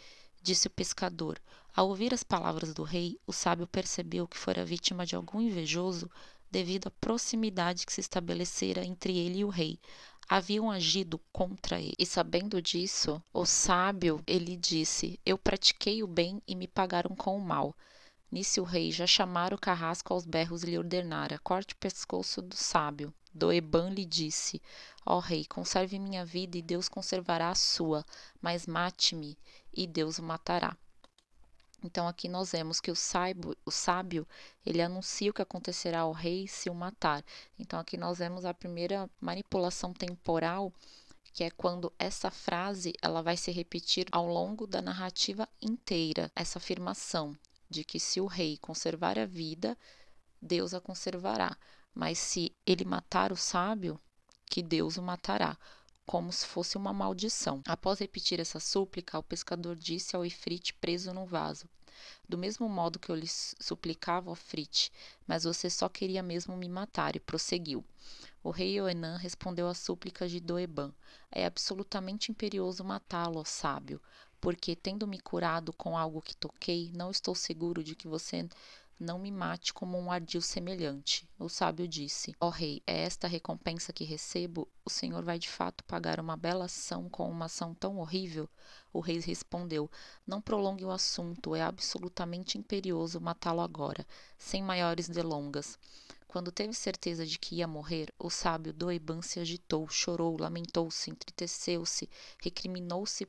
Disse 0.42 0.68
o 0.68 0.72
pescador. 0.72 1.40
Ao 1.76 1.88
ouvir 1.88 2.14
as 2.14 2.24
palavras 2.24 2.74
do 2.74 2.84
rei, 2.84 3.20
o 3.28 3.34
sábio 3.34 3.68
percebeu 3.68 4.28
que 4.28 4.38
fora 4.38 4.66
vítima 4.66 5.06
de 5.06 5.16
algum 5.16 5.42
invejoso 5.42 6.10
devido 6.50 6.88
à 6.88 6.92
proximidade 6.92 7.86
que 7.86 7.94
se 7.94 8.02
estabelecera 8.02 8.84
entre 8.84 9.16
ele 9.18 9.40
e 9.40 9.46
o 9.46 9.50
rei 9.50 9.80
haviam 10.30 10.70
agido 10.70 11.20
contra 11.34 11.82
ele. 11.82 11.96
E 11.98 12.06
sabendo 12.06 12.62
disso, 12.62 13.22
o 13.34 13.46
sábio 13.48 14.22
ele 14.28 14.56
disse: 14.56 15.20
Eu 15.26 15.40
pratiquei 15.40 16.04
o 16.04 16.08
bem 16.08 16.40
e 16.48 16.54
me 16.54 16.68
pagaram 16.68 17.16
com 17.16 17.36
o 17.36 17.42
mal. 17.42 17.76
Nisso 18.32 18.62
o 18.62 18.64
rei 18.64 18.92
já 18.92 19.08
chamara 19.08 19.56
o 19.56 19.60
carrasco 19.60 20.14
aos 20.14 20.28
berros 20.28 20.62
e 20.62 20.68
lhe 20.68 20.78
ordenara: 20.78 21.40
Corte 21.40 21.74
o 21.74 21.78
pescoço 21.78 22.44
do 22.44 22.56
sábio. 22.56 23.12
Doeban 23.34 23.90
lhe 23.90 24.06
disse: 24.06 24.62
Ó 25.04 25.18
oh, 25.18 25.20
rei, 25.20 25.46
conserve 25.46 25.98
minha 25.98 26.24
vida 26.24 26.58
e 26.58 26.62
Deus 26.62 26.88
conservará 26.88 27.50
a 27.50 27.56
sua, 27.56 28.06
mas 28.40 28.68
mate-me 28.68 29.36
e 29.74 29.88
Deus 29.88 30.20
o 30.20 30.24
matará. 30.24 30.78
Então 31.84 32.08
aqui 32.08 32.28
nós 32.28 32.52
vemos 32.52 32.82
que 32.82 32.92
o 32.92 32.96
sábio, 32.96 33.56
o 33.66 33.72
sábio, 33.72 34.28
ele 34.66 34.82
anuncia 34.82 35.32
o 35.32 35.34
que 35.34 35.42
acontecerá 35.42 36.02
ao 36.02 36.12
rei 36.12 36.48
se 36.48 36.70
o 36.70 36.76
matar. 36.76 37.24
Então 37.58 37.80
aqui 37.80 37.96
nós 37.96 38.18
vemos 38.18 38.44
a 38.46 38.54
primeira 38.54 39.10
manipulação 39.20 39.94
temporal, 39.94 40.74
que 41.34 41.44
é 41.44 41.50
quando 41.50 41.94
essa 41.98 42.30
frase 42.30 42.94
ela 43.02 43.22
vai 43.22 43.38
se 43.38 43.52
repetir 43.52 44.08
ao 44.12 44.28
longo 44.28 44.68
da 44.68 44.82
narrativa 44.82 45.48
inteira, 45.62 46.30
essa 46.36 46.60
afirmação 46.60 47.38
de 47.70 47.84
que 47.84 48.00
se 48.00 48.20
o 48.20 48.26
rei 48.26 48.58
conservar 48.58 49.18
a 49.18 49.26
vida, 49.26 49.78
Deus 50.42 50.74
a 50.74 50.82
conservará, 50.82 51.56
mas 51.94 52.18
se 52.18 52.52
ele 52.66 52.84
matar 52.84 53.32
o 53.32 53.38
sábio, 53.38 54.00
que 54.46 54.64
Deus 54.64 54.98
o 54.98 55.02
matará 55.02 55.58
como 56.10 56.34
se 56.34 56.44
fosse 56.44 56.76
uma 56.76 56.92
maldição. 56.92 57.62
Após 57.68 58.00
repetir 58.00 58.40
essa 58.40 58.60
súplica, 58.60 59.20
o 59.20 59.22
pescador 59.22 59.76
disse 59.76 60.16
ao 60.16 60.26
Ifrit 60.26 60.74
preso 60.74 61.14
no 61.14 61.24
vaso: 61.24 61.70
Do 62.28 62.36
mesmo 62.36 62.68
modo 62.68 62.98
que 62.98 63.12
eu 63.12 63.16
lhe 63.16 63.28
suplicava, 63.28 64.32
ó 64.32 64.34
Frit, 64.34 64.92
mas 65.28 65.44
você 65.44 65.70
só 65.70 65.88
queria 65.88 66.24
mesmo 66.24 66.58
me 66.58 66.68
matar, 66.68 67.16
e 67.16 67.20
prosseguiu. 67.20 67.86
O 68.44 68.50
rei 68.50 68.82
Oenan 68.82 69.18
respondeu 69.18 69.68
às 69.68 69.78
súplicas 69.78 70.32
de 70.32 70.40
Doeban: 70.40 70.92
É 71.32 71.46
absolutamente 71.46 72.32
imperioso 72.32 72.84
matá-lo, 72.84 73.46
sábio, 73.46 74.02
porque, 74.42 74.76
tendo 74.76 75.06
me 75.06 75.20
curado 75.20 75.72
com 75.72 75.96
algo 75.96 76.24
que 76.24 76.36
toquei, 76.36 76.92
não 76.96 77.12
estou 77.12 77.36
seguro 77.36 77.84
de 77.84 77.96
que 77.96 78.08
você 78.08 78.50
não 79.00 79.18
me 79.18 79.32
mate 79.32 79.74
como 79.74 79.98
um 79.98 80.12
ardil 80.12 80.42
semelhante. 80.42 81.26
O 81.40 81.48
sábio 81.48 81.88
disse: 81.88 82.36
Ó 82.38 82.48
oh, 82.48 82.50
rei, 82.50 82.84
é 82.86 83.04
esta 83.04 83.30
recompensa 83.30 83.94
que 83.94 84.04
recebo? 84.04 84.68
O 84.84 84.90
senhor 84.90 85.24
vai 85.24 85.40
de 85.40 85.48
fato 85.48 85.86
pagar 85.86 86.20
uma 86.20 86.36
bela 86.36 86.66
ação 86.66 87.08
com 87.08 87.30
uma 87.30 87.46
ação 87.46 87.74
tão 87.74 87.98
horrível? 87.98 88.50
O 88.92 89.00
rei 89.00 89.18
respondeu: 89.20 89.90
Não 90.28 90.42
prolongue 90.42 90.84
o 90.84 90.92
assunto, 90.92 91.56
é 91.56 91.62
absolutamente 91.62 92.58
imperioso 92.58 93.22
matá-lo 93.22 93.62
agora, 93.62 94.06
sem 94.38 94.62
maiores 94.62 95.08
delongas. 95.08 95.80
Quando 96.28 96.52
teve 96.52 96.74
certeza 96.74 97.26
de 97.26 97.40
que 97.40 97.56
ia 97.56 97.68
morrer, 97.68 98.14
o 98.20 98.30
sábio 98.30 98.74
Doeban 98.74 99.22
se 99.22 99.40
agitou, 99.40 99.88
chorou, 99.88 100.38
lamentou-se, 100.38 101.10
entristeceu-se, 101.10 102.10
recriminou-se 102.44 103.26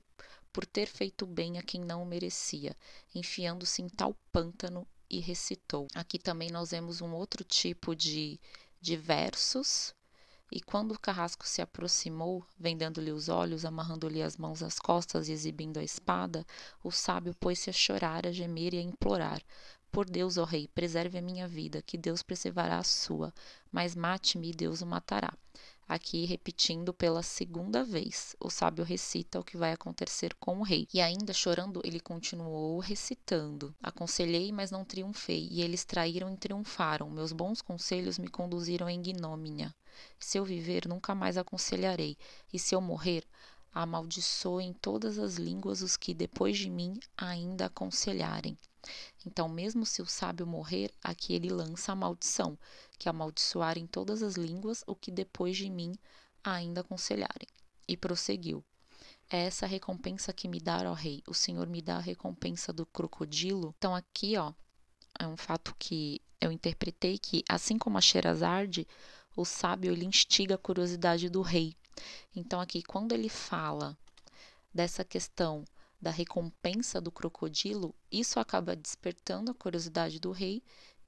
por 0.53 0.67
ter 0.67 0.87
feito 0.87 1.25
bem 1.27 1.59
a 1.59 1.63
quem 1.63 1.81
não 1.81 2.03
o 2.03 2.07
merecia, 2.07 2.77
enfiando-se 3.15 3.81
em 3.81 3.89
tal 3.89 4.15
pântano 4.33 4.85
e 5.11 5.19
recitou. 5.19 5.89
Aqui 5.95 6.19
também 6.19 6.51
nós 6.51 6.71
vemos 6.71 7.01
um 7.01 7.13
outro 7.13 7.43
tipo 7.43 7.95
de, 7.95 8.41
de 8.81 8.97
versos. 8.97 9.95
E 10.53 10.61
quando 10.61 10.93
o 10.93 10.99
carrasco 10.99 11.47
se 11.47 11.61
aproximou, 11.63 12.45
vendendo-lhe 12.59 13.13
os 13.13 13.29
olhos, 13.29 13.65
amarrando-lhe 13.65 14.23
as 14.23 14.37
mãos 14.37 14.63
às 14.63 14.79
costas 14.79 15.29
e 15.29 15.33
exibindo 15.33 15.79
a 15.79 15.85
espada, 15.85 16.47
o 16.83 16.91
sábio 16.91 17.35
pôs-se 17.35 17.71
a 17.71 17.73
chorar, 17.73 18.27
a 18.27 18.33
gemer 18.33 18.75
e 18.75 18.79
a 18.79 18.83
implorar. 18.83 19.43
Por 19.93 20.09
Deus, 20.09 20.39
ó 20.39 20.45
rei, 20.45 20.69
preserve 20.69 21.19
a 21.19 21.23
minha 21.23 21.49
vida, 21.49 21.83
que 21.83 21.99
Deus 21.99 22.23
preservará 22.23 22.79
a 22.79 22.85
sua, 22.85 23.35
mas 23.73 23.95
mate-me 23.97 24.51
e 24.51 24.55
Deus 24.55 24.83
o 24.83 24.87
matará. 24.87 25.33
Aqui, 25.91 26.25
repetindo 26.25 26.95
pela 26.95 27.21
segunda 27.21 27.83
vez, 27.83 28.37
o 28.39 28.49
sábio 28.49 28.85
recita 28.85 29.41
o 29.41 29.43
que 29.43 29.57
vai 29.57 29.73
acontecer 29.73 30.33
com 30.37 30.61
o 30.61 30.63
rei. 30.63 30.87
E 30.95 31.01
ainda 31.01 31.33
chorando, 31.33 31.81
ele 31.83 31.99
continuou 31.99 32.79
recitando: 32.79 33.75
Aconselhei, 33.83 34.53
mas 34.53 34.71
não 34.71 34.85
triunfei, 34.85 35.49
e 35.51 35.61
eles 35.61 35.85
traíram 35.85 36.33
e 36.33 36.37
triunfaram. 36.37 37.11
Meus 37.11 37.33
bons 37.33 37.61
conselhos 37.61 38.19
me 38.19 38.29
conduziram 38.29 38.89
em 38.89 39.01
ignomínia. 39.01 39.75
Se 40.17 40.39
eu 40.39 40.45
viver, 40.45 40.87
nunca 40.87 41.13
mais 41.13 41.37
aconselharei, 41.37 42.17
e 42.53 42.59
se 42.61 42.73
eu 42.73 42.81
morrer, 42.81 43.25
amaldiçoem 43.75 44.73
todas 44.73 45.19
as 45.19 45.39
línguas 45.39 45.83
os 45.83 45.97
que 45.97 46.15
depois 46.15 46.57
de 46.57 46.71
mim 46.71 47.01
ainda 47.17 47.67
aconselharem. 47.67 48.57
Então, 49.27 49.49
mesmo 49.49 49.85
se 49.85 50.01
o 50.01 50.07
sábio 50.07 50.47
morrer, 50.47 50.91
aqui 51.03 51.35
ele 51.35 51.51
lança 51.51 51.93
a 51.93 51.97
maldição, 51.97 52.59
que 52.99 53.09
amaldiçoar 53.09 53.79
em 53.79 53.87
todas 53.87 54.23
as 54.23 54.35
línguas 54.35 54.83
o 54.87 54.95
que 54.95 55.11
depois 55.11 55.57
de 55.57 55.69
mim 55.69 55.95
ainda 56.43 56.81
aconselharem. 56.81 57.49
E 57.87 57.97
prosseguiu. 57.97 58.65
É 59.29 59.45
essa 59.45 59.67
recompensa 59.67 60.33
que 60.33 60.49
me 60.49 60.59
dá, 60.59 60.91
ó 60.91 60.93
rei. 60.93 61.23
O 61.27 61.35
Senhor 61.35 61.67
me 61.69 61.81
dá 61.81 61.97
a 61.97 62.01
recompensa 62.01 62.73
do 62.73 62.85
crocodilo. 62.87 63.75
Então, 63.79 63.95
aqui, 63.95 64.37
ó, 64.37 64.53
é 65.19 65.27
um 65.27 65.37
fato 65.37 65.75
que 65.79 66.21
eu 66.41 66.51
interpretei 66.51 67.19
que, 67.19 67.45
assim 67.49 67.79
como 67.79 67.99
a 67.99 68.01
Sherazade, 68.01 68.89
o 69.37 69.45
sábio 69.45 69.93
ele 69.93 70.05
instiga 70.05 70.55
a 70.55 70.59
curiosidade 70.59 71.29
do 71.29 71.43
rei. 71.43 71.77
Então, 72.35 72.61
aqui, 72.61 72.83
quando 72.83 73.13
ele 73.13 73.29
fala 73.29 73.97
dessa 74.73 75.05
questão 75.05 75.65
da 76.01 76.11
recompensa 76.11 77.01
do 77.01 77.13
crocodilo, 77.13 77.95
isso 78.11 78.41
acaba 78.41 78.75
despertando 78.75 79.51
a 79.51 79.55
curiosidade 79.55 80.19
do 80.19 80.33
rei 80.33 80.63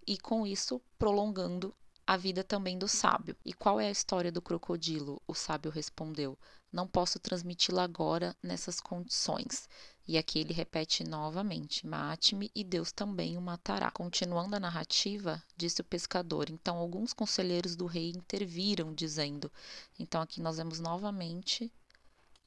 e, 0.07 0.19
com 0.19 0.47
isso, 0.47 0.81
prolongando 0.99 1.75
a 2.07 2.17
vida 2.17 2.45
também 2.45 2.77
do 2.77 2.89
sábio. 2.89 3.37
E 3.45 3.53
qual 3.53 3.81
é 3.81 3.87
a 3.87 3.91
história 3.91 4.31
do 4.31 4.43
crocodilo? 4.43 5.23
O 5.27 5.35
sábio 5.35 5.71
respondeu: 5.71 6.39
Não 6.71 6.87
posso 6.87 7.19
transmiti-la 7.19 7.85
agora 7.85 8.37
nessas 8.43 8.81
condições. 8.81 9.69
E 10.07 10.19
aqui 10.19 10.41
ele 10.41 10.53
repete 10.53 11.05
novamente: 11.05 11.87
Mate-me 11.87 12.51
e 12.55 12.63
Deus 12.63 12.93
também 12.93 13.39
o 13.39 13.41
matará. 13.41 13.91
Continuando 13.91 14.57
a 14.57 14.61
narrativa, 14.61 15.43
disse 15.57 15.81
o 15.81 15.85
pescador. 15.85 16.51
Então, 16.51 16.77
alguns 16.77 17.15
conselheiros 17.15 17.77
do 17.77 17.87
rei 17.87 18.11
interviram, 18.11 18.93
dizendo. 18.93 19.51
Então, 19.99 20.21
aqui 20.21 20.41
nós 20.41 20.59
vemos 20.59 20.81
novamente 20.81 21.73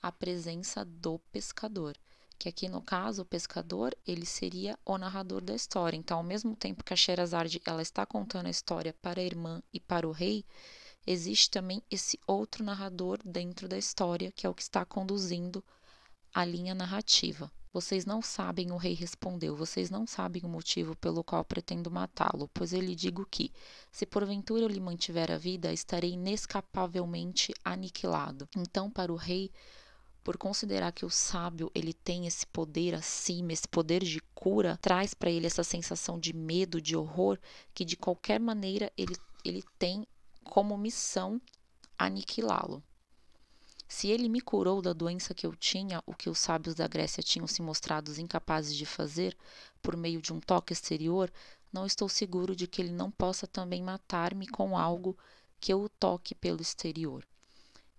a 0.02 0.12
presença 0.12 0.86
do 0.86 1.18
pescador 1.32 1.98
que 2.38 2.50
aqui 2.50 2.68
no 2.68 2.82
caso 2.82 3.22
o 3.22 3.26
pescador 3.26 3.96
ele 4.06 4.26
seria 4.26 4.78
o 4.86 4.98
narrador 4.98 5.42
da 5.42 5.56
história. 5.56 5.98
Então, 5.98 6.18
ao 6.18 6.24
mesmo 6.24 6.56
tempo 6.56 6.84
que 6.84 6.94
a 6.94 6.98
Sherazade 6.98 7.62
ela 7.66 7.82
está 7.82 8.06
contando 8.06 8.48
a 8.48 8.52
história 8.52 8.94
para 9.02 9.20
a 9.20 9.24
irmã 9.24 9.62
e 9.74 9.80
para 9.80 10.08
o 10.08 10.12
rei, 10.12 10.46
existe 11.06 11.50
também 11.50 11.82
esse 11.90 12.20
outro 12.28 12.64
narrador 12.64 13.20
dentro 13.24 13.68
da 13.68 13.78
história 13.78 14.32
que 14.32 14.46
é 14.46 14.50
o 14.50 14.54
que 14.54 14.62
está 14.62 14.84
conduzindo 14.86 15.64
a 16.34 16.44
linha 16.44 16.76
narrativa. 16.76 17.52
Vocês 17.76 18.06
não 18.06 18.22
sabem, 18.22 18.72
o 18.72 18.78
rei 18.78 18.94
respondeu, 18.94 19.54
vocês 19.54 19.90
não 19.90 20.08
sabem 20.08 20.44
o 20.46 20.48
motivo 20.48 20.96
pelo 20.96 21.22
qual 21.26 21.44
pretendo 21.44 21.92
matá-lo, 21.92 22.50
pois 22.54 22.72
eu 22.72 22.80
lhe 22.80 22.96
digo 22.96 23.28
que, 23.30 23.52
se 23.92 24.06
porventura 24.06 24.64
eu 24.64 24.70
lhe 24.70 24.80
mantiver 24.80 25.30
a 25.30 25.38
vida, 25.38 25.74
estarei 25.74 26.12
inescapavelmente 26.12 27.54
aniquilado. 27.66 28.48
Então, 28.56 28.90
para 28.90 29.12
o 29.12 29.18
rei, 29.18 29.52
por 30.26 30.40
considerar 30.40 30.92
que 30.92 31.06
o 31.06 31.10
sábio 31.10 31.72
ele 31.76 31.94
tem 31.94 32.26
esse 32.26 32.48
poder 32.48 32.96
acima, 32.96 33.54
esse 33.54 33.68
poder 33.68 34.04
de 34.04 34.20
cura, 34.34 34.76
traz 34.82 35.14
para 35.14 35.30
ele 35.30 35.46
essa 35.46 35.64
sensação 35.64 36.20
de 36.20 36.36
medo, 36.36 36.82
de 36.82 36.98
horror, 36.98 37.38
que 37.76 37.86
de 37.86 37.96
qualquer 37.96 38.40
maneira 38.40 38.92
ele, 38.98 39.16
ele 39.46 39.64
tem 39.78 40.08
como 40.44 40.76
missão 40.80 41.40
aniquilá-lo. 41.96 42.84
Se 43.88 44.08
ele 44.08 44.28
me 44.28 44.42
curou 44.42 44.82
da 44.82 44.94
doença 44.94 45.36
que 45.36 45.46
eu 45.46 45.56
tinha, 45.56 46.02
o 46.08 46.16
que 46.16 46.28
os 46.28 46.40
sábios 46.40 46.74
da 46.74 46.88
Grécia 46.88 47.22
tinham 47.22 47.46
se 47.46 47.62
mostrado 47.62 48.12
incapazes 48.20 48.76
de 48.76 48.86
fazer, 48.88 49.38
por 49.80 49.96
meio 49.96 50.20
de 50.20 50.34
um 50.34 50.40
toque 50.40 50.74
exterior, 50.74 51.32
não 51.72 51.86
estou 51.86 52.10
seguro 52.10 52.56
de 52.56 52.66
que 52.66 52.82
ele 52.82 52.92
não 52.92 53.12
possa 53.12 53.46
também 53.46 53.84
matar-me 53.84 54.48
com 54.48 54.76
algo 54.76 55.16
que 55.60 55.72
eu 55.72 55.84
o 55.84 55.90
toque 55.90 56.34
pelo 56.34 56.64
exterior. 56.64 57.24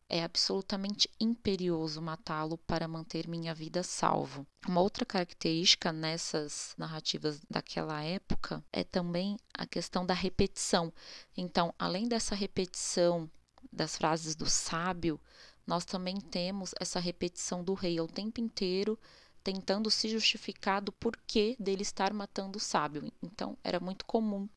É 0.09 0.23
absolutamente 0.23 1.11
imperioso 1.19 2.01
matá-lo 2.01 2.57
para 2.59 2.87
manter 2.87 3.27
minha 3.27 3.53
vida 3.53 3.83
salvo. 3.83 4.47
Uma 4.67 4.81
outra 4.81 5.05
característica 5.05 5.93
nessas 5.93 6.75
narrativas 6.79 7.41
daquela 7.51 8.03
época 8.05 8.65
é 8.73 8.85
também 8.85 9.37
a 9.53 9.67
questão 9.67 10.07
da 10.07 10.15
repetição. 10.15 10.93
Então, 11.37 11.75
além 11.77 12.07
dessa 12.07 12.37
repetição 12.37 13.29
das 13.73 13.97
frases 13.97 14.37
do 14.37 14.49
sábio, 14.49 15.21
nós 15.67 15.85
também 15.85 16.21
temos 16.21 16.73
essa 16.79 17.01
repetição 17.01 17.65
do 17.65 17.75
rei 17.75 18.01
o 18.01 18.07
tempo 18.07 18.41
inteiro 18.41 18.97
tentando 19.43 19.91
se 19.91 20.09
justificar 20.09 20.81
do 20.81 20.93
porquê 20.93 21.57
dele 21.59 21.83
estar 21.83 22.13
matando 22.13 22.59
o 22.59 22.61
sábio. 22.61 23.13
Então, 23.23 23.57
era 23.63 23.81
muito 23.81 24.05
comum 24.05 24.49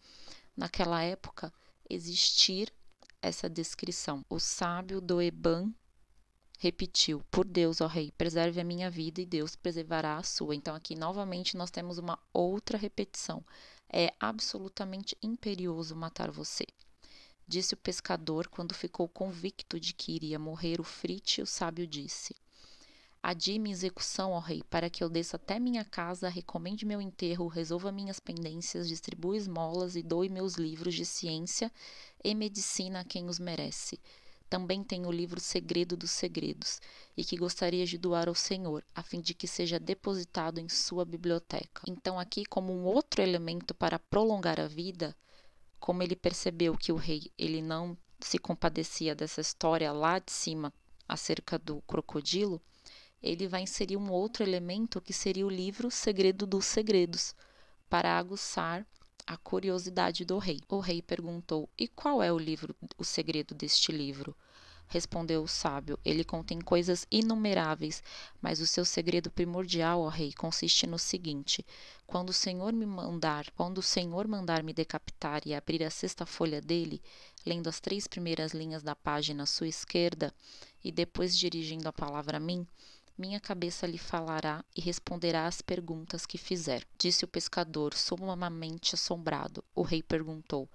naquela 0.56 1.02
época 1.04 1.54
existir 1.90 2.74
essa 3.22 3.50
descrição. 3.50 4.26
O 4.30 4.40
sábio 4.40 5.02
Doeban 5.02 5.74
repetiu: 6.58 7.24
Por 7.32 7.46
Deus, 7.46 7.82
ó 7.82 7.88
rei, 7.88 8.12
preserve 8.12 8.60
a 8.60 8.64
minha 8.64 8.90
vida 8.90 9.22
e 9.22 9.26
Deus 9.26 9.56
preservará 9.56 10.18
a 10.18 10.24
sua. 10.24 10.56
Então, 10.56 10.76
aqui 10.76 10.96
novamente 10.96 11.58
nós 11.58 11.72
temos 11.72 11.98
uma 11.98 12.20
outra 12.34 12.78
repetição. 12.78 13.44
É 13.92 14.14
absolutamente 14.20 15.18
imperioso 15.24 15.96
matar 15.96 16.30
você. 16.30 16.66
Disse 17.48 17.74
o 17.74 17.78
pescador 17.78 18.48
quando 18.48 18.76
ficou 18.76 19.08
convicto 19.08 19.80
de 19.80 19.94
que 19.94 20.12
iria 20.12 20.38
morrer 20.38 20.80
o 20.80 20.84
frite, 20.84 21.42
o 21.42 21.48
sábio 21.48 21.88
disse: 21.88 22.36
Adie-me 23.22 23.70
execução, 23.70 24.32
ó 24.32 24.40
rei, 24.40 24.64
para 24.70 24.90
que 24.90 25.04
eu 25.04 25.10
desça 25.10 25.36
até 25.36 25.60
minha 25.60 25.84
casa, 25.84 26.30
recomende 26.30 26.86
meu 26.86 27.02
enterro, 27.02 27.48
resolva 27.48 27.92
minhas 27.92 28.20
pendências, 28.20 28.88
distribua 28.88 29.36
esmolas 29.36 29.98
e 29.98 30.02
doe 30.02 30.30
meus 30.30 30.56
livros 30.56 30.96
de 30.96 31.06
ciência 31.06 31.70
e 32.24 32.34
medicina 32.34 33.02
a 33.02 33.04
quem 33.04 33.28
os 33.28 33.38
merece. 33.38 34.00
Também 34.50 34.84
tenho 34.84 35.10
o 35.10 35.12
livro 35.12 35.40
Segredo 35.40 35.96
dos 35.96 36.10
Segredos, 36.10 36.82
e 37.16 37.24
que 37.24 37.38
gostaria 37.38 37.86
de 37.86 37.98
doar 37.98 38.28
ao 38.28 38.34
Senhor, 38.34 38.84
a 38.96 39.04
fim 39.04 39.22
de 39.22 39.34
que 39.34 39.48
seja 39.48 39.80
depositado 39.80 40.60
em 40.60 40.68
sua 40.68 41.06
biblioteca. 41.06 41.84
Então, 41.88 42.18
aqui, 42.18 42.46
como 42.46 42.74
um 42.74 42.86
outro 42.86 43.22
elemento 43.22 43.76
para 43.76 44.00
prolongar 44.00 44.60
a 44.60 44.68
vida, 44.68 45.16
como 45.80 46.02
ele 46.02 46.16
percebeu 46.16 46.76
que 46.76 46.92
o 46.92 46.96
rei 46.96 47.32
ele 47.38 47.62
não 47.62 47.98
se 48.20 48.40
compadecia 48.40 49.14
dessa 49.14 49.42
história 49.42 49.92
lá 49.92 50.20
de 50.20 50.32
cima 50.32 50.74
acerca 51.08 51.60
do 51.60 51.82
crocodilo, 51.82 52.62
ele 53.22 53.48
vai 53.48 53.62
inserir 53.62 53.98
um 53.98 54.12
outro 54.12 54.44
elemento 54.44 55.02
que 55.02 55.14
seria 55.14 55.46
o 55.46 55.50
livro 55.50 55.92
Segredo 55.92 56.46
dos 56.46 56.66
Segredos, 56.66 57.36
para 57.90 58.18
aguçar 58.18 58.86
a 59.26 59.38
curiosidade 59.38 60.26
do 60.26 60.38
rei. 60.38 60.60
O 60.68 60.80
rei 60.80 61.02
perguntou: 61.02 61.70
E 61.78 61.88
qual 61.88 62.24
é 62.24 62.32
o 62.32 62.38
livro, 62.38 62.76
o 62.98 63.04
segredo 63.04 63.54
deste 63.54 63.92
livro? 63.92 64.36
Respondeu 64.88 65.44
o 65.44 65.48
sábio: 65.48 66.00
Ele 66.04 66.24
contém 66.24 66.60
coisas 66.60 67.06
inumeráveis, 67.12 68.02
mas 68.42 68.60
o 68.60 68.66
seu 68.66 68.84
segredo 68.84 69.30
primordial, 69.30 70.02
ó 70.02 70.08
rei, 70.08 70.34
consiste 70.34 70.88
no 70.88 70.98
seguinte: 70.98 71.64
quando 72.08 72.32
o 72.32 72.34
Senhor 72.34 72.74
me 72.74 72.88
mandar, 72.88 73.52
quando 73.52 73.78
o 73.78 73.84
Senhor 73.84 74.28
mandar 74.28 74.64
me 74.64 74.74
decapitar 74.74 75.44
e 75.46 75.54
abrir 75.54 75.84
a 75.84 75.92
sexta 75.92 76.26
folha 76.26 76.60
dele, 76.60 77.00
lendo 77.46 77.70
as 77.70 77.80
três 77.80 78.08
primeiras 78.08 78.52
linhas 78.52 78.82
da 78.82 78.96
página 78.96 79.44
à 79.44 79.46
sua 79.46 79.68
esquerda 79.68 80.34
e 80.84 80.92
depois 80.92 81.38
dirigindo 81.38 81.88
a 81.88 81.94
palavra 81.94 82.38
a 82.38 82.40
mim, 82.40 82.66
minha 83.20 83.40
cabeça 83.40 83.86
lhe 83.86 83.98
falará 83.98 84.64
e 84.74 84.80
responderá 84.80 85.46
às 85.46 85.62
perguntas 85.62 86.26
que 86.26 86.38
fizer. 86.38 86.88
Disse 86.98 87.26
o 87.26 87.28
pescador, 87.28 87.94
sumamente 87.94 88.96
assombrado. 88.96 89.62
O 89.76 89.82
rei 89.82 90.02
perguntou: 90.02 90.70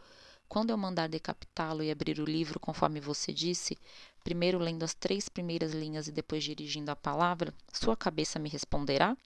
Quando 0.46 0.68
eu 0.68 0.76
mandar 0.76 1.08
decapitá-lo 1.08 1.82
e 1.82 1.90
abrir 1.90 2.20
o 2.20 2.24
livro, 2.26 2.60
conforme 2.60 3.00
você 3.00 3.32
disse, 3.32 3.78
primeiro 4.22 4.58
lendo 4.58 4.82
as 4.82 4.92
três 4.92 5.26
primeiras 5.26 5.72
linhas 5.72 6.06
e 6.06 6.12
depois 6.12 6.44
dirigindo 6.44 6.90
a 6.90 6.96
palavra, 6.96 7.54
sua 7.72 7.96
cabeça 7.96 8.38
me 8.38 8.50
responderá? 8.50 9.16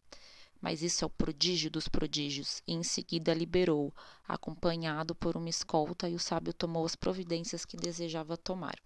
Mas 0.61 0.81
isso 0.83 1.05
é 1.05 1.07
o 1.07 1.11
prodígio 1.11 1.73
dos 1.73 1.89
prodígios. 1.89 2.63
E 2.69 2.73
em 2.73 2.85
seguida 2.85 3.35
liberou, 3.35 3.93
acompanhado 4.29 5.13
por 5.13 5.37
uma 5.37 5.49
escolta, 5.49 6.09
e 6.09 6.15
o 6.15 6.21
sábio 6.21 6.53
tomou 6.53 6.87
as 6.87 6.95
providências 6.95 7.65
que 7.65 7.77
desejava 7.77 8.37
tomar. 8.37 8.77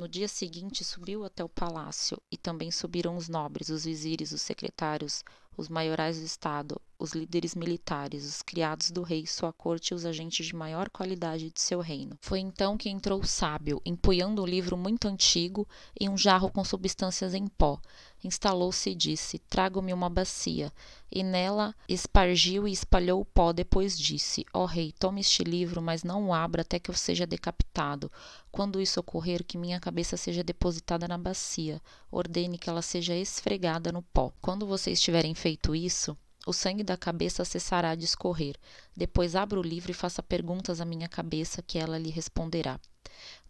No 0.00 0.08
dia 0.08 0.28
seguinte 0.28 0.82
subiu 0.82 1.26
até 1.26 1.44
o 1.44 1.48
palácio, 1.48 2.16
e 2.32 2.36
também 2.38 2.70
subiram 2.70 3.18
os 3.18 3.28
nobres, 3.28 3.68
os 3.68 3.84
vizires, 3.84 4.32
os 4.32 4.40
secretários, 4.40 5.22
os 5.54 5.68
maiorais 5.68 6.18
do 6.18 6.24
estado, 6.24 6.80
os 7.00 7.12
líderes 7.12 7.54
militares, 7.54 8.26
os 8.26 8.42
criados 8.42 8.90
do 8.90 9.02
rei, 9.02 9.26
sua 9.26 9.52
corte 9.54 9.88
e 9.88 9.94
os 9.94 10.04
agentes 10.04 10.44
de 10.44 10.54
maior 10.54 10.90
qualidade 10.90 11.50
de 11.50 11.60
seu 11.60 11.80
reino. 11.80 12.18
Foi 12.20 12.38
então 12.38 12.76
que 12.76 12.90
entrou 12.90 13.20
o 13.20 13.26
sábio, 13.26 13.80
empunhando 13.86 14.42
um 14.42 14.46
livro 14.46 14.76
muito 14.76 15.08
antigo 15.08 15.66
e 15.98 16.10
um 16.10 16.16
jarro 16.16 16.50
com 16.50 16.62
substâncias 16.62 17.32
em 17.32 17.46
pó. 17.46 17.80
Instalou-se 18.22 18.90
e 18.90 18.94
disse: 18.94 19.38
Trago-me 19.38 19.94
uma 19.94 20.10
bacia. 20.10 20.70
E 21.10 21.22
nela 21.22 21.74
espargiu 21.88 22.68
e 22.68 22.72
espalhou 22.72 23.22
o 23.22 23.24
pó. 23.24 23.50
Depois 23.50 23.98
disse: 23.98 24.44
Ó 24.52 24.64
oh, 24.64 24.66
rei, 24.66 24.92
tome 24.92 25.22
este 25.22 25.42
livro, 25.42 25.80
mas 25.80 26.04
não 26.04 26.28
o 26.28 26.34
abra 26.34 26.60
até 26.60 26.78
que 26.78 26.90
eu 26.90 26.94
seja 26.94 27.26
decapitado. 27.26 28.12
Quando 28.52 28.80
isso 28.80 29.00
ocorrer, 29.00 29.42
que 29.42 29.56
minha 29.56 29.80
cabeça 29.80 30.18
seja 30.18 30.44
depositada 30.44 31.08
na 31.08 31.16
bacia. 31.16 31.80
Ordene 32.10 32.58
que 32.58 32.68
ela 32.68 32.82
seja 32.82 33.14
esfregada 33.14 33.90
no 33.90 34.02
pó. 34.02 34.30
Quando 34.42 34.66
vocês 34.66 35.00
tiverem 35.00 35.34
feito 35.34 35.74
isso, 35.74 36.14
o 36.46 36.52
sangue 36.52 36.82
da 36.82 36.96
cabeça 36.96 37.44
cessará 37.44 37.94
de 37.94 38.04
escorrer. 38.04 38.56
Depois 38.96 39.36
abra 39.36 39.58
o 39.58 39.62
livro 39.62 39.90
e 39.90 39.94
faça 39.94 40.22
perguntas 40.22 40.80
à 40.80 40.84
minha 40.84 41.08
cabeça, 41.08 41.62
que 41.62 41.78
ela 41.78 41.98
lhe 41.98 42.10
responderá. 42.10 42.80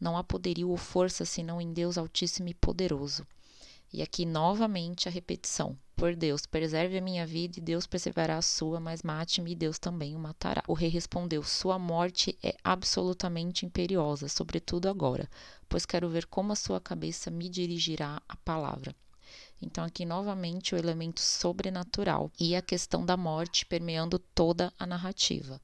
Não 0.00 0.16
há 0.16 0.25
poderio 0.25 0.70
ou 0.70 0.76
força 0.76 1.25
senão 1.25 1.61
em 1.61 1.73
Deus 1.73 1.97
Altíssimo 1.97 2.49
e 2.49 2.54
Poderoso. 2.54 3.26
E 3.92 4.02
aqui 4.02 4.25
novamente 4.25 5.09
a 5.09 5.11
repetição. 5.11 5.76
Por 5.97 6.16
Deus, 6.16 6.47
preserve 6.47 6.97
a 6.97 7.02
minha 7.02 7.26
vida 7.26 7.59
e 7.59 7.62
Deus 7.62 7.87
preservará 7.87 8.38
a 8.38 8.42
sua, 8.42 8.80
mas 8.80 9.02
mate-me 9.02 9.52
e 9.52 9.54
Deus 9.54 9.78
também 9.78 10.16
o 10.16 10.18
matará. 10.18 10.62
O 10.66 10.75
rei 10.75 10.88
respondeu: 10.88 11.43
Sua 11.43 11.78
morte 11.78 12.38
é 12.43 12.56
absolutamente 12.64 13.67
imperiosa, 13.67 14.28
sobretudo 14.28 14.88
agora, 14.88 15.28
pois 15.69 15.84
quero 15.84 16.08
ver 16.08 16.26
como 16.26 16.52
a 16.52 16.56
sua 16.56 16.80
cabeça 16.80 17.30
me 17.30 17.49
dirigirá 17.49 18.23
a 18.28 18.36
palavra. 18.36 18.95
Então, 19.62 19.84
aqui 19.84 20.04
novamente 20.04 20.75
o 20.75 20.78
elemento 20.78 21.20
sobrenatural 21.20 22.30
e 22.38 22.56
a 22.56 22.62
questão 22.62 23.04
da 23.04 23.16
morte 23.16 23.66
permeando 23.66 24.18
toda 24.18 24.73
a 24.78 24.86
narrativa 24.86 25.60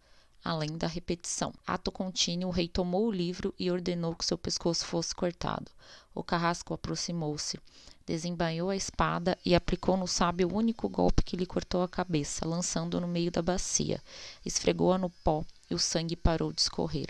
além 0.46 0.78
da 0.78 0.87
repetição. 0.87 1.52
Ato 1.66 1.90
contínuo, 1.90 2.50
o 2.50 2.52
rei 2.52 2.68
tomou 2.68 3.06
o 3.06 3.11
livro 3.11 3.52
e 3.59 3.68
ordenou 3.68 4.14
que 4.14 4.24
seu 4.24 4.38
pescoço 4.38 4.87
fosse 4.87 5.12
cortado. 5.12 5.70
O 6.14 6.22
carrasco 6.22 6.72
aproximou-se, 6.72 7.59
desembainhou 8.06 8.70
a 8.70 8.76
espada 8.76 9.37
e 9.44 9.56
aplicou 9.56 9.96
no 9.96 10.06
sábio 10.06 10.48
o 10.48 10.54
único 10.54 10.88
golpe 10.88 11.24
que 11.24 11.37
lhe 11.37 11.44
cortou 11.44 11.82
a 11.82 11.88
cabeça, 11.88 12.46
lançando-o 12.46 13.00
no 13.00 13.09
meio 13.09 13.30
da 13.30 13.42
bacia. 13.42 14.00
Esfregou-a 14.44 14.96
no 14.96 15.11
pó 15.11 15.44
e 15.68 15.74
o 15.74 15.78
sangue 15.78 16.14
parou 16.14 16.52
de 16.52 16.61
escorrer. 16.61 17.09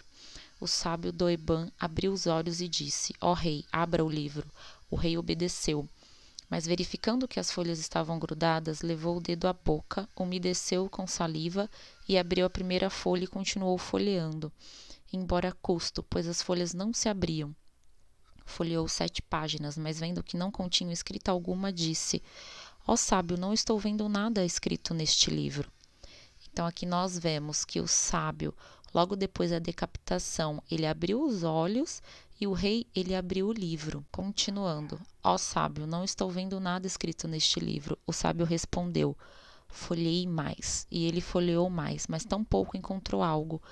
O 0.59 0.67
sábio 0.67 1.13
Doeban 1.13 1.71
abriu 1.79 2.15
os 2.15 2.27
olhos 2.27 2.63
e 2.63 2.69
disse: 2.69 3.13
Ó 3.21 3.33
oh, 3.33 3.35
rei, 3.35 3.67
abra 3.71 4.03
o 4.03 4.09
livro. 4.09 4.51
O 4.91 4.97
rei 4.97 5.19
obedeceu. 5.19 5.87
Mas 6.49 6.67
verificando 6.67 7.27
que 7.27 7.41
as 7.41 7.51
folhas 7.51 7.79
estavam 7.79 8.19
grudadas, 8.19 8.81
levou 8.81 9.17
o 9.17 9.21
dedo 9.21 9.49
à 9.49 9.53
boca, 9.53 10.09
umedeceu 10.17 10.89
com 10.89 11.07
saliva 11.07 11.69
e 12.09 12.17
abriu 12.17 12.47
a 12.47 12.51
primeira 12.51 12.89
folha 12.89 13.25
e 13.25 13.29
continuou 13.29 13.77
folheando, 13.77 14.53
embora 15.13 15.49
a 15.49 15.53
custo, 15.53 16.03
pois 16.05 16.29
as 16.29 16.41
folhas 16.41 16.73
não 16.73 16.93
se 16.93 17.09
abriam. 17.09 17.55
Folheou 18.45 18.87
sete 18.87 19.21
páginas, 19.21 19.77
mas 19.77 19.99
vendo 19.99 20.23
que 20.23 20.37
não 20.37 20.53
continha 20.53 20.93
escrita 20.93 21.33
alguma, 21.33 21.73
disse: 21.73 22.23
Ó 22.87 22.93
oh, 22.93 22.97
sábio, 22.97 23.37
não 23.37 23.53
estou 23.53 23.77
vendo 23.77 24.09
nada 24.09 24.45
escrito 24.45 24.95
neste 24.95 25.31
livro. 25.31 25.71
Então 26.49 26.65
aqui 26.65 26.87
nós 26.87 27.19
vemos 27.19 27.65
que 27.65 27.81
o 27.81 27.89
sábio, 27.89 28.55
logo 28.95 29.17
depois 29.17 29.51
da 29.51 29.59
decapitação, 29.59 30.63
ele 30.71 30.87
abriu 30.87 31.23
os 31.23 31.43
olhos 31.43 32.01
e 32.41 32.47
o 32.47 32.53
rei 32.53 32.87
ele 32.95 33.15
abriu 33.15 33.49
o 33.49 33.53
livro, 33.53 34.05
continuando: 34.13 35.01
Ó 35.23 35.39
sábio, 35.39 35.87
não 35.87 36.05
estou 36.05 36.31
vendo 36.31 36.61
nada 36.61 36.87
escrito 36.87 37.27
neste 37.27 37.59
livro. 37.61 37.99
O 38.07 38.13
sábio 38.13 38.45
respondeu: 38.45 39.17
Folhei 39.69 40.27
mais. 40.27 40.87
E 40.91 41.07
ele 41.07 41.21
folheou 41.21 41.71
mais, 41.71 42.07
mas 42.07 42.25
tão 42.25 42.45
pouco 42.45 42.77
encontrou 42.77 43.23
algo. 43.23 43.63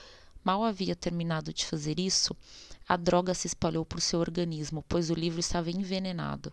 Mal 0.42 0.62
havia 0.62 0.94
terminado 0.94 1.52
de 1.52 1.64
fazer 1.64 1.98
isso, 1.98 2.36
a 2.86 2.96
droga 2.96 3.32
se 3.32 3.46
espalhou 3.46 3.84
por 3.84 4.00
seu 4.00 4.20
organismo, 4.20 4.84
pois 4.86 5.08
o 5.08 5.14
livro 5.14 5.40
estava 5.40 5.70
envenenado. 5.70 6.52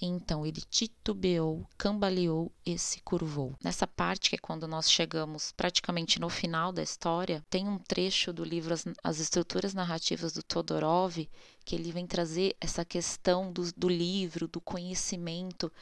Então 0.00 0.44
ele 0.44 0.60
titubeou, 0.60 1.66
cambaleou 1.78 2.52
e 2.66 2.76
se 2.78 3.00
curvou. 3.00 3.54
Nessa 3.62 3.86
parte, 3.86 4.30
que 4.30 4.36
é 4.36 4.38
quando 4.38 4.66
nós 4.66 4.90
chegamos 4.90 5.52
praticamente 5.52 6.20
no 6.20 6.28
final 6.28 6.72
da 6.72 6.82
história, 6.82 7.44
tem 7.48 7.68
um 7.68 7.78
trecho 7.78 8.32
do 8.32 8.44
livro 8.44 8.74
As, 8.74 8.84
As 9.02 9.20
Estruturas 9.20 9.72
Narrativas 9.72 10.32
do 10.32 10.42
Todorov, 10.42 11.28
que 11.64 11.74
ele 11.74 11.92
vem 11.92 12.06
trazer 12.06 12.56
essa 12.60 12.84
questão 12.84 13.52
do, 13.52 13.72
do 13.76 13.88
livro, 13.88 14.48
do 14.48 14.60
conhecimento 14.60 15.72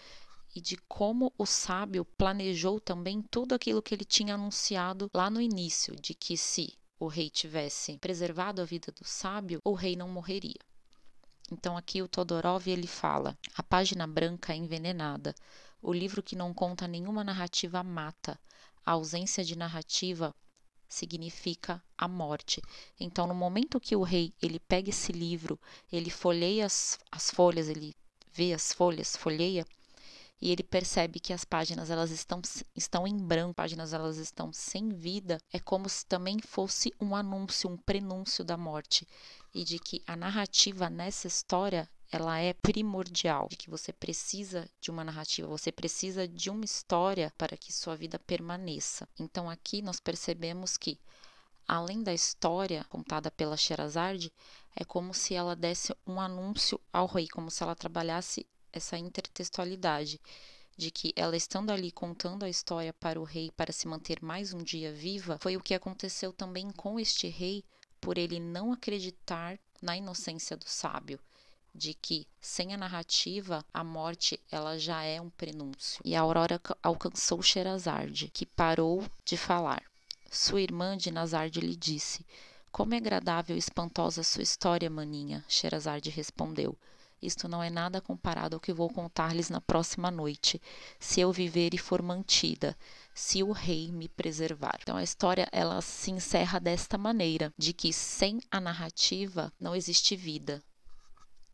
e 0.54 0.60
de 0.60 0.76
como 0.86 1.32
o 1.38 1.46
sábio 1.46 2.04
planejou 2.04 2.78
também 2.78 3.22
tudo 3.22 3.54
aquilo 3.54 3.82
que 3.82 3.94
ele 3.94 4.04
tinha 4.04 4.34
anunciado 4.34 5.10
lá 5.14 5.30
no 5.30 5.40
início, 5.40 5.96
de 5.96 6.14
que 6.14 6.36
se 6.36 6.74
o 7.00 7.06
rei 7.06 7.30
tivesse 7.30 7.96
preservado 7.98 8.60
a 8.60 8.64
vida 8.64 8.92
do 8.92 9.04
sábio, 9.04 9.60
o 9.64 9.72
rei 9.72 9.96
não 9.96 10.08
morreria. 10.08 10.60
Então 11.50 11.76
aqui 11.76 12.00
o 12.02 12.08
Todorov 12.08 12.66
ele 12.68 12.86
fala: 12.86 13.36
a 13.54 13.62
página 13.62 14.06
branca 14.06 14.52
é 14.52 14.56
envenenada. 14.56 15.34
O 15.80 15.92
livro 15.92 16.22
que 16.22 16.36
não 16.36 16.54
conta 16.54 16.86
nenhuma 16.86 17.24
narrativa 17.24 17.82
mata. 17.82 18.38
A 18.84 18.92
ausência 18.92 19.44
de 19.44 19.56
narrativa 19.56 20.34
significa 20.88 21.82
a 21.96 22.06
morte. 22.06 22.60
Então, 23.00 23.26
no 23.26 23.34
momento 23.34 23.80
que 23.80 23.96
o 23.96 24.02
rei 24.02 24.32
ele 24.42 24.60
pega 24.60 24.90
esse 24.90 25.10
livro, 25.10 25.58
ele 25.90 26.10
folheia 26.10 26.66
as, 26.66 26.98
as 27.10 27.30
folhas, 27.30 27.68
ele 27.68 27.94
vê 28.32 28.52
as 28.52 28.72
folhas, 28.72 29.16
folheia, 29.16 29.66
e 30.40 30.50
ele 30.50 30.62
percebe 30.62 31.20
que 31.20 31.32
as 31.32 31.44
páginas 31.44 31.88
elas 31.88 32.10
estão, 32.10 32.42
estão 32.74 33.06
em 33.06 33.16
branco, 33.16 33.54
páginas 33.54 33.92
elas 33.92 34.16
estão 34.16 34.52
sem 34.52 34.88
vida, 34.88 35.38
é 35.52 35.58
como 35.60 35.88
se 35.88 36.04
também 36.04 36.38
fosse 36.40 36.92
um 37.00 37.14
anúncio, 37.14 37.70
um 37.70 37.76
prenúncio 37.76 38.44
da 38.44 38.56
morte 38.56 39.06
e 39.54 39.64
de 39.64 39.78
que 39.78 40.02
a 40.06 40.16
narrativa 40.16 40.88
nessa 40.88 41.26
história 41.26 41.88
ela 42.10 42.38
é 42.38 42.52
primordial, 42.52 43.48
de 43.48 43.56
que 43.56 43.70
você 43.70 43.90
precisa 43.90 44.68
de 44.80 44.90
uma 44.90 45.02
narrativa, 45.02 45.48
você 45.48 45.72
precisa 45.72 46.28
de 46.28 46.50
uma 46.50 46.64
história 46.64 47.32
para 47.38 47.56
que 47.56 47.72
sua 47.72 47.96
vida 47.96 48.18
permaneça. 48.18 49.08
Então 49.18 49.48
aqui 49.48 49.80
nós 49.80 49.98
percebemos 49.98 50.76
que 50.76 51.00
além 51.66 52.02
da 52.02 52.12
história 52.12 52.84
contada 52.84 53.30
pela 53.30 53.56
Sherazade, 53.56 54.30
é 54.76 54.84
como 54.84 55.14
se 55.14 55.34
ela 55.34 55.56
desse 55.56 55.94
um 56.06 56.20
anúncio 56.20 56.78
ao 56.92 57.06
rei, 57.06 57.26
como 57.28 57.50
se 57.50 57.62
ela 57.62 57.74
trabalhasse 57.74 58.46
essa 58.72 58.98
intertextualidade 58.98 60.20
de 60.76 60.90
que 60.90 61.12
ela 61.14 61.36
estando 61.36 61.70
ali 61.70 61.90
contando 61.90 62.44
a 62.44 62.48
história 62.48 62.92
para 62.92 63.20
o 63.20 63.24
rei 63.24 63.50
para 63.50 63.72
se 63.72 63.86
manter 63.86 64.22
mais 64.22 64.52
um 64.52 64.62
dia 64.62 64.92
viva, 64.92 65.38
foi 65.40 65.56
o 65.56 65.62
que 65.62 65.74
aconteceu 65.74 66.32
também 66.32 66.70
com 66.72 66.98
este 66.98 67.28
rei 67.28 67.64
por 68.02 68.18
ele 68.18 68.40
não 68.40 68.72
acreditar 68.72 69.58
na 69.80 69.96
inocência 69.96 70.56
do 70.56 70.68
sábio, 70.68 71.20
de 71.74 71.94
que 71.94 72.26
sem 72.40 72.74
a 72.74 72.76
narrativa 72.76 73.64
a 73.72 73.82
morte 73.82 74.38
ela 74.50 74.76
já 74.76 75.04
é 75.04 75.20
um 75.20 75.30
prenúncio. 75.30 76.02
E 76.04 76.14
a 76.14 76.20
Aurora 76.20 76.60
alcançou 76.82 77.40
Sherazade, 77.40 78.28
que 78.34 78.44
parou 78.44 79.06
de 79.24 79.36
falar. 79.36 79.82
Sua 80.30 80.60
irmã 80.60 80.96
Dinazarde 80.96 81.60
lhe 81.60 81.76
disse: 81.76 82.26
Como 82.70 82.92
é 82.92 82.96
agradável 82.96 83.54
e 83.54 83.58
espantosa 83.58 84.24
sua 84.24 84.42
história, 84.42 84.90
maninha. 84.90 85.44
Sherazade 85.48 86.10
respondeu: 86.10 86.76
Isto 87.22 87.46
não 87.46 87.62
é 87.62 87.70
nada 87.70 88.00
comparado 88.00 88.56
ao 88.56 88.60
que 88.60 88.72
vou 88.72 88.90
contar-lhes 88.90 89.48
na 89.48 89.60
próxima 89.60 90.10
noite, 90.10 90.60
se 90.98 91.20
eu 91.20 91.32
viver 91.32 91.72
e 91.72 91.78
for 91.78 92.02
mantida 92.02 92.76
se 93.14 93.42
o 93.42 93.52
rei 93.52 93.92
me 93.92 94.08
preservar. 94.08 94.78
Então 94.80 94.96
a 94.96 95.02
história 95.02 95.46
ela 95.52 95.80
se 95.80 96.10
encerra 96.10 96.58
desta 96.58 96.96
maneira, 96.96 97.52
de 97.56 97.72
que 97.72 97.92
sem 97.92 98.40
a 98.50 98.60
narrativa 98.60 99.52
não 99.60 99.76
existe 99.76 100.16
vida, 100.16 100.62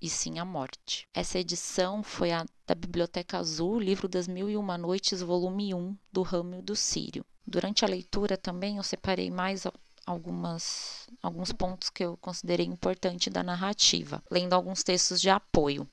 e 0.01 0.09
sim 0.09 0.39
a 0.39 0.45
morte. 0.45 1.09
Essa 1.13 1.39
edição 1.39 2.03
foi 2.03 2.31
a 2.31 2.47
da 2.67 2.75
Biblioteca 2.75 3.39
Azul, 3.39 3.81
Livro 3.81 4.07
das 4.07 4.29
Mil 4.29 4.49
e 4.49 4.57
Uma 4.57 4.79
Noites, 4.79 5.21
volume 5.21 5.75
1, 5.75 5.97
do 6.13 6.23
Ramo 6.23 6.63
do 6.63 6.77
Sírio. 6.77 7.25
Durante 7.47 7.85
a 7.85 7.89
leitura 7.89 8.37
também 8.37 8.77
eu 8.77 8.83
separei 8.83 9.31
mais 9.31 9.67
algumas, 10.09 11.07
alguns 11.23 11.53
pontos 11.53 11.91
que 11.91 12.05
eu 12.05 12.17
considerei 12.17 12.65
importante 12.65 13.29
da 13.29 13.43
narrativa, 13.43 14.23
lendo 14.31 14.55
alguns 14.55 14.83
textos 14.83 15.21
de 15.21 15.29
apoio. 15.29 15.87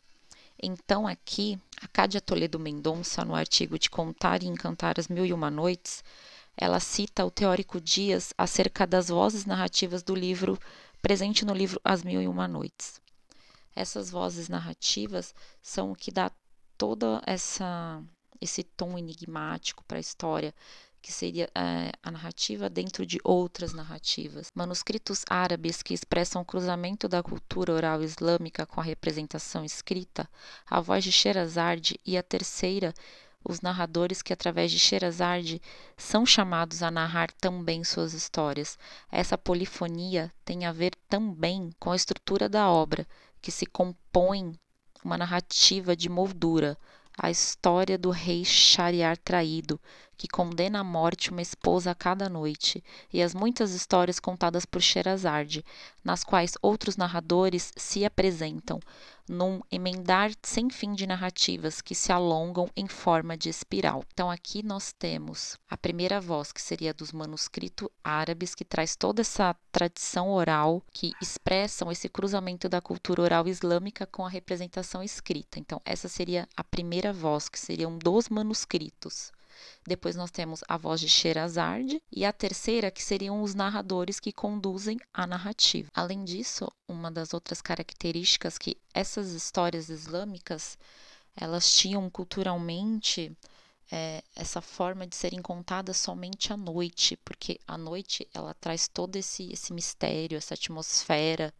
Então, 0.62 1.06
aqui, 1.06 1.60
a 1.82 1.88
Cádia 1.88 2.22
Toledo 2.22 2.58
Mendonça, 2.58 3.26
no 3.26 3.36
artigo 3.36 3.78
de 3.78 3.90
Contar 3.90 4.42
e 4.42 4.48
Encantar 4.48 4.98
as 4.98 5.10
Mil 5.10 5.26
e 5.26 5.34
Uma 5.34 5.52
Noites, 5.52 6.02
ela 6.56 6.80
cita 6.80 7.26
o 7.26 7.32
teórico 7.32 7.82
Dias 7.82 8.34
acerca 8.38 8.88
das 8.88 9.10
vozes 9.10 9.46
narrativas 9.46 10.02
do 10.02 10.16
livro 10.16 10.58
presente 11.02 11.44
no 11.44 11.54
livro 11.54 11.82
As 11.84 12.02
Mil 12.02 12.22
e 12.22 12.28
Uma 12.28 12.48
Noites. 12.48 13.02
Essas 13.76 14.10
vozes 14.10 14.48
narrativas 14.48 15.36
são 15.62 15.92
o 15.92 15.96
que 15.96 16.10
dá 16.10 16.32
toda 16.78 17.22
essa 17.26 18.02
esse 18.40 18.64
tom 18.64 18.98
enigmático 18.98 19.84
para 19.86 19.98
a 19.98 20.02
história, 20.02 20.54
que 21.06 21.14
seria 21.14 21.48
é, 21.54 21.92
a 22.02 22.10
narrativa 22.10 22.68
dentro 22.68 23.06
de 23.06 23.20
outras 23.24 23.74
narrativas. 23.74 24.52
Manuscritos 24.56 25.24
árabes 25.30 25.84
que 25.84 25.94
expressam 25.94 26.42
o 26.42 26.46
cruzamento 26.46 27.08
da 27.08 27.22
cultura 27.22 27.74
oral 27.74 28.02
islâmica 28.02 28.66
com 28.66 28.82
a 28.82 28.84
representação 28.84 29.64
escrita, 29.64 30.28
a 30.66 30.82
voz 30.82 31.04
de 31.04 31.12
Sherazade 31.12 32.00
e 32.04 32.18
a 32.18 32.24
terceira, 32.24 32.92
os 33.48 33.62
narradores 33.62 34.24
que, 34.24 34.34
através 34.34 34.72
de 34.72 34.80
Sherazade, 34.80 35.62
são 35.96 36.26
chamados 36.26 36.82
a 36.82 36.90
narrar 36.90 37.32
também 37.34 37.84
suas 37.84 38.16
histórias. 38.16 38.76
Essa 39.12 39.38
polifonia 39.38 40.34
tem 40.44 40.66
a 40.66 40.72
ver 40.72 40.96
também 41.08 41.70
com 41.80 41.92
a 41.92 41.96
estrutura 41.96 42.50
da 42.50 42.68
obra, 42.68 43.06
que 43.40 43.52
se 43.52 43.68
compõe 43.68 44.60
uma 45.04 45.20
narrativa 45.20 45.96
de 45.96 46.10
moldura, 46.10 46.76
a 47.18 47.32
história 47.32 47.98
do 47.98 48.10
rei 48.10 48.44
Shariar 48.44 49.18
traído, 49.18 49.80
que 50.18 50.28
condena 50.28 50.80
à 50.80 50.84
morte 50.84 51.32
uma 51.32 51.42
esposa 51.42 51.92
a 51.92 51.96
cada 51.96 52.30
noite, 52.30 52.84
e 53.12 53.22
as 53.22 53.34
muitas 53.34 53.74
histórias 53.74 54.20
contadas 54.20 54.66
por 54.66 54.82
Sherazade, 54.82 55.64
nas 56.04 56.24
quais 56.24 56.54
outros 56.62 56.98
narradores 56.98 57.72
se 57.76 58.06
apresentam, 58.06 58.80
num 59.28 59.60
emendar 59.72 60.32
sem 60.44 60.70
fim 60.70 60.94
de 60.94 61.08
narrativas 61.08 61.82
que 61.82 61.96
se 61.96 62.12
alongam 62.12 62.70
em 62.76 62.88
forma 62.88 63.36
de 63.36 63.50
espiral. 63.50 64.04
Então 64.14 64.30
aqui 64.30 64.64
nós 64.64 64.94
temos 64.94 65.58
a 65.68 65.76
primeira 65.76 66.22
voz, 66.22 66.52
que 66.52 66.62
seria 66.62 66.94
dos 66.94 67.12
manuscritos 67.12 67.90
árabes, 68.04 68.54
que 68.54 68.64
traz 68.64 68.96
toda 68.96 69.22
essa 69.22 69.56
tradição 69.72 70.30
oral 70.30 70.82
que 70.92 71.12
expressam 71.22 71.92
esse 71.92 72.08
cruzamento 72.08 72.70
da 72.70 72.80
cultura 72.80 73.24
oral 73.24 73.48
islâmica 73.48 74.06
com 74.06 74.26
a 74.26 74.30
representação 74.30 75.02
escrita. 75.02 75.60
Então 75.60 75.82
essa 75.84 76.08
seria 76.08 76.48
a 76.56 76.64
primeira 76.64 77.12
voz, 77.12 77.50
que 77.50 77.60
seriam 77.60 77.98
dos 77.98 78.30
manuscritos. 78.30 79.32
Depois 79.86 80.16
nós 80.16 80.32
temos 80.32 80.64
a 80.68 80.78
voz 80.78 81.00
de 81.00 81.08
Sherazade 81.08 82.02
e 82.12 82.26
a 82.26 82.34
terceira 82.34 82.92
que 82.92 83.04
seriam 83.04 83.42
os 83.42 83.54
narradores 83.54 84.20
que 84.20 84.32
conduzem 84.32 85.00
a 85.14 85.26
narrativa. 85.28 85.90
Além 85.94 86.24
disso, 86.24 86.68
uma 86.88 87.12
das 87.12 87.34
outras 87.34 87.62
características 87.62 88.58
que 88.58 88.78
essas 88.94 89.32
histórias 89.32 89.90
islâmicas 89.90 90.78
elas 91.36 91.74
tinham 91.74 92.10
culturalmente 92.10 93.36
é, 93.92 94.24
essa 94.36 94.62
forma 94.62 95.06
de 95.06 95.16
serem 95.16 95.42
contadas 95.42 95.98
somente 95.98 96.52
à 96.52 96.58
noite, 96.58 97.18
porque 97.18 97.60
a 97.68 97.78
noite 97.78 98.28
ela 98.34 98.54
traz 98.54 98.88
todo 98.88 99.16
esse, 99.16 99.52
esse 99.52 99.74
mistério, 99.74 100.38
essa 100.38 100.54
atmosfera 100.54 101.54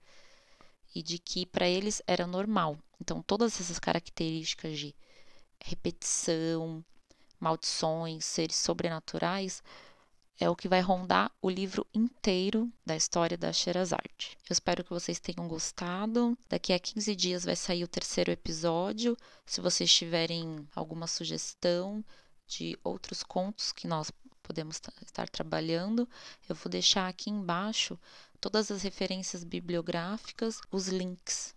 e 0.94 1.04
de 1.04 1.20
que 1.20 1.46
para 1.46 1.68
eles 1.68 2.02
era 2.08 2.26
normal. 2.26 2.78
Então 3.00 3.22
todas 3.22 3.60
essas 3.60 3.80
características 3.80 4.80
de 4.80 4.96
repetição, 5.60 6.84
maldições, 7.46 8.26
seres 8.26 8.56
sobrenaturais, 8.56 9.62
é 10.40 10.50
o 10.50 10.56
que 10.56 10.68
vai 10.68 10.82
rondar 10.82 11.32
o 11.40 11.48
livro 11.48 11.86
inteiro 11.94 12.70
da 12.84 12.96
história 12.96 13.38
da 13.38 13.54
Sherazade. 13.54 14.36
Eu 14.50 14.54
espero 14.54 14.84
que 14.84 14.90
vocês 14.90 15.20
tenham 15.20 15.48
gostado. 15.48 16.36
Daqui 16.50 16.74
a 16.74 16.80
15 16.80 17.16
dias 17.16 17.46
vai 17.46 17.56
sair 17.56 17.84
o 17.84 17.88
terceiro 17.88 18.32
episódio. 18.32 19.16
Se 19.46 19.62
vocês 19.62 19.94
tiverem 19.94 20.68
alguma 20.76 21.06
sugestão 21.06 22.04
de 22.48 22.78
outros 22.84 23.22
contos 23.22 23.72
que 23.72 23.88
nós 23.88 24.12
podemos 24.42 24.82
estar 25.06 25.30
trabalhando, 25.30 26.10
eu 26.50 26.56
vou 26.56 26.70
deixar 26.70 27.08
aqui 27.08 27.30
embaixo 27.30 27.98
todas 28.42 28.72
as 28.72 28.82
referências 28.82 29.44
bibliográficas, 29.44 30.60
os 30.72 30.88
links 30.88 31.56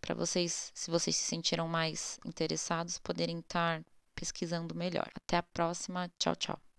para 0.00 0.14
vocês, 0.14 0.72
se 0.74 0.90
vocês 0.90 1.14
se 1.14 1.24
sentiram 1.24 1.68
mais 1.68 2.18
interessados, 2.24 2.98
poderem 2.98 3.40
estar 3.40 3.84
pesquisando 4.20 4.74
melhor. 4.74 5.10
Até 5.16 5.38
a 5.38 5.42
próxima. 5.42 6.10
Tchau, 6.18 6.36
tchau. 6.36 6.69